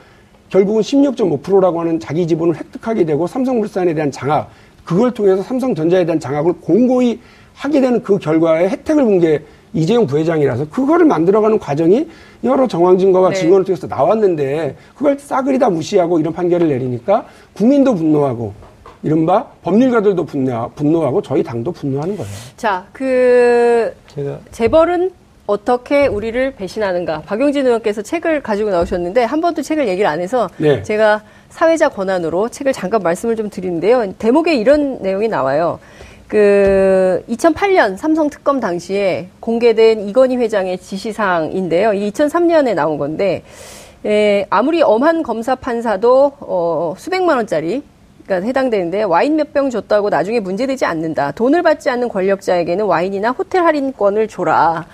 결국은 0.49 0.81
16.5%라고 0.81 1.81
하는 1.81 1.99
자기 1.99 2.25
지분을 2.25 2.55
획득하게 2.55 3.05
되고 3.05 3.27
삼성물산에 3.27 3.93
대한 3.93 4.11
장악, 4.11 4.49
그걸 4.87 5.11
통해서 5.13 5.43
삼성전자에 5.43 6.05
대한 6.05 6.17
장악을 6.19 6.53
공고히 6.61 7.19
하게 7.53 7.81
되는 7.81 8.01
그 8.01 8.17
결과에 8.17 8.69
혜택을 8.69 9.03
본 9.03 9.19
게 9.19 9.43
이재용 9.73 10.07
부회장이라서 10.07 10.69
그거를 10.69 11.05
만들어가는 11.05 11.59
과정이 11.59 12.07
여러 12.45 12.65
정황 12.67 12.97
증거와 12.97 13.29
네. 13.29 13.35
증언을 13.35 13.65
통해서 13.65 13.85
나왔는데 13.85 14.75
그걸 14.95 15.19
싸그리 15.19 15.59
다 15.59 15.69
무시하고 15.69 16.19
이런 16.19 16.31
판결을 16.33 16.69
내리니까 16.69 17.25
국민도 17.53 17.93
분노하고 17.95 18.53
이른바 19.03 19.45
법률가들도 19.63 20.25
분노, 20.25 20.71
분노하고 20.73 21.21
저희 21.21 21.43
당도 21.43 21.73
분노하는 21.73 22.15
거예요. 22.15 22.31
자, 22.55 22.85
그 22.93 23.93
제가 24.15 24.39
재벌은 24.51 25.11
어떻게 25.45 26.07
우리를 26.07 26.55
배신하는가. 26.55 27.21
박용진 27.25 27.65
의원께서 27.65 28.01
책을 28.01 28.41
가지고 28.41 28.69
나오셨는데 28.69 29.25
한 29.25 29.41
번도 29.41 29.61
책을 29.61 29.87
얘기를 29.87 30.09
안 30.09 30.21
해서 30.21 30.49
네. 30.57 30.81
제가 30.81 31.21
사회자 31.57 31.89
권한으로 31.89 32.49
책을 32.49 32.71
잠깐 32.71 33.01
말씀을 33.01 33.35
좀 33.35 33.49
드리는데요. 33.49 34.13
대목에 34.19 34.53
이런 34.53 34.99
내용이 35.01 35.27
나와요. 35.27 35.79
그 36.27 37.23
2008년 37.27 37.97
삼성 37.97 38.29
특검 38.29 38.59
당시에 38.59 39.29
공개된 39.39 40.07
이건희 40.07 40.37
회장의 40.37 40.77
지시사항인데요. 40.77 41.93
이 41.95 42.11
2003년에 42.11 42.75
나온 42.75 42.99
건데 42.99 43.41
에, 44.05 44.45
아무리 44.51 44.83
엄한 44.83 45.23
검사 45.23 45.55
판사도 45.55 46.33
어, 46.41 46.93
수백만 46.95 47.37
원짜리 47.37 47.81
가 48.27 48.35
해당되는데 48.35 49.01
와인 49.03 49.35
몇 49.35 49.51
병 49.51 49.71
줬다고 49.71 50.09
나중에 50.09 50.39
문제되지 50.39 50.85
않는다. 50.85 51.31
돈을 51.31 51.63
받지 51.63 51.89
않는 51.89 52.09
권력자에게는 52.09 52.85
와인이나 52.85 53.31
호텔 53.31 53.63
할인권을 53.63 54.27
줘라. 54.27 54.85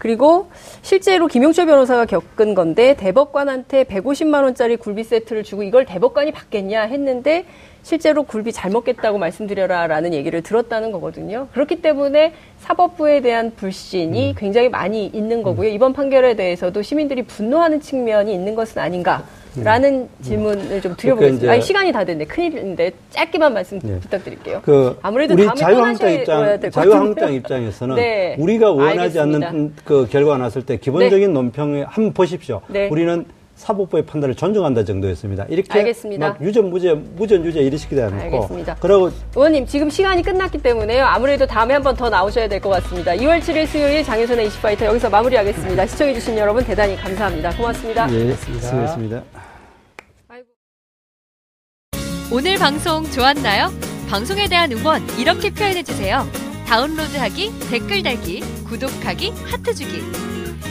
그리고 0.00 0.50
실제로 0.80 1.26
김용철 1.26 1.66
변호사가 1.66 2.06
겪은 2.06 2.54
건데 2.54 2.96
대법관한테 2.96 3.84
150만 3.84 4.42
원짜리 4.42 4.76
굴비 4.76 5.04
세트를 5.04 5.44
주고 5.44 5.62
이걸 5.62 5.84
대법관이 5.84 6.32
받겠냐 6.32 6.84
했는데 6.84 7.44
실제로 7.82 8.22
굴비 8.22 8.52
잘 8.52 8.70
먹겠다고 8.70 9.18
말씀드려라 9.18 9.86
라는 9.86 10.12
얘기를 10.14 10.42
들었다는 10.42 10.92
거거든요. 10.92 11.48
그렇기 11.52 11.82
때문에 11.82 12.34
사법부에 12.58 13.20
대한 13.20 13.52
불신이 13.56 14.30
음. 14.30 14.34
굉장히 14.36 14.68
많이 14.68 15.06
있는 15.06 15.42
거고요. 15.42 15.68
이번 15.68 15.92
판결에 15.92 16.34
대해서도 16.36 16.82
시민들이 16.82 17.22
분노하는 17.22 17.80
측면이 17.80 18.32
있는 18.32 18.54
것은 18.54 18.80
아닌가 18.80 19.24
라는 19.56 20.02
음. 20.02 20.08
질문을 20.22 20.80
좀 20.80 20.94
드려보겠습니다. 20.96 21.40
그러니까 21.40 21.52
아니, 21.52 21.62
시간이 21.62 21.92
다 21.92 22.04
됐네. 22.04 22.24
큰일인데 22.26 22.92
짧게만 23.10 23.52
말씀 23.52 23.80
네. 23.80 23.98
부탁드릴게요. 23.98 24.60
그 24.64 24.96
아무래도 25.02 25.34
우리 25.34 25.48
자유한국당 25.56 26.12
입장, 26.12 26.70
자유한국당 26.70 27.32
입장에서는 27.34 27.96
네. 27.96 28.36
우리가 28.38 28.70
원하지 28.70 29.18
알겠습니다. 29.18 29.48
않는 29.48 29.74
그 29.84 30.06
결과가 30.08 30.38
났을 30.38 30.64
때 30.64 30.76
기본적인 30.76 31.26
네. 31.26 31.32
논평에 31.32 31.82
한번 31.88 32.12
보십시오. 32.12 32.60
네. 32.68 32.88
우리는 32.88 33.24
사법부의 33.60 34.06
판단을 34.06 34.34
존중한다 34.34 34.84
정도였습니다. 34.84 35.44
이렇게 35.48 35.70
알겠습니다. 35.78 36.28
막 36.30 36.42
유전 36.42 36.70
무죄 36.70 36.94
무전 36.94 37.44
유죄 37.44 37.60
이러시기도 37.60 38.02
않고. 38.04 38.16
알겠습니다. 38.22 38.76
그리고 38.80 39.10
의원님 39.36 39.66
지금 39.66 39.90
시간이 39.90 40.22
끝났기 40.22 40.58
때문에요. 40.58 41.04
아무래도 41.04 41.46
다음에 41.46 41.74
한 41.74 41.82
번 41.82 41.94
더 41.94 42.08
나오셔야 42.08 42.48
될 42.48 42.60
것 42.60 42.70
같습니다. 42.70 43.12
2월 43.12 43.40
7일 43.40 43.66
수요일 43.66 44.02
장윤선의 44.04 44.46
이슈파이터 44.46 44.86
여기서 44.86 45.10
마무리하겠습니다. 45.10 45.86
시청해주신 45.86 46.38
여러분 46.38 46.64
대단히 46.64 46.96
감사합니다. 46.96 47.50
고맙습니다. 47.56 48.10
예, 48.14 48.32
수고하셨습니다. 48.34 49.22
오늘 52.32 52.56
방송 52.58 53.04
좋았나요? 53.10 53.70
방송에 54.08 54.48
대한 54.48 54.70
응원 54.72 55.02
이렇게 55.18 55.50
표현해 55.50 55.82
주세요. 55.82 56.24
다운로드하기, 56.66 57.50
댓글 57.70 58.02
달기, 58.02 58.40
구독하기, 58.68 59.32
하트 59.50 59.74
주기. 59.74 60.00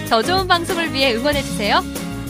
더 0.10 0.22
좋은 0.24 0.48
방송을 0.48 0.94
위해 0.94 1.14
응원해 1.16 1.42
주세요. 1.42 1.82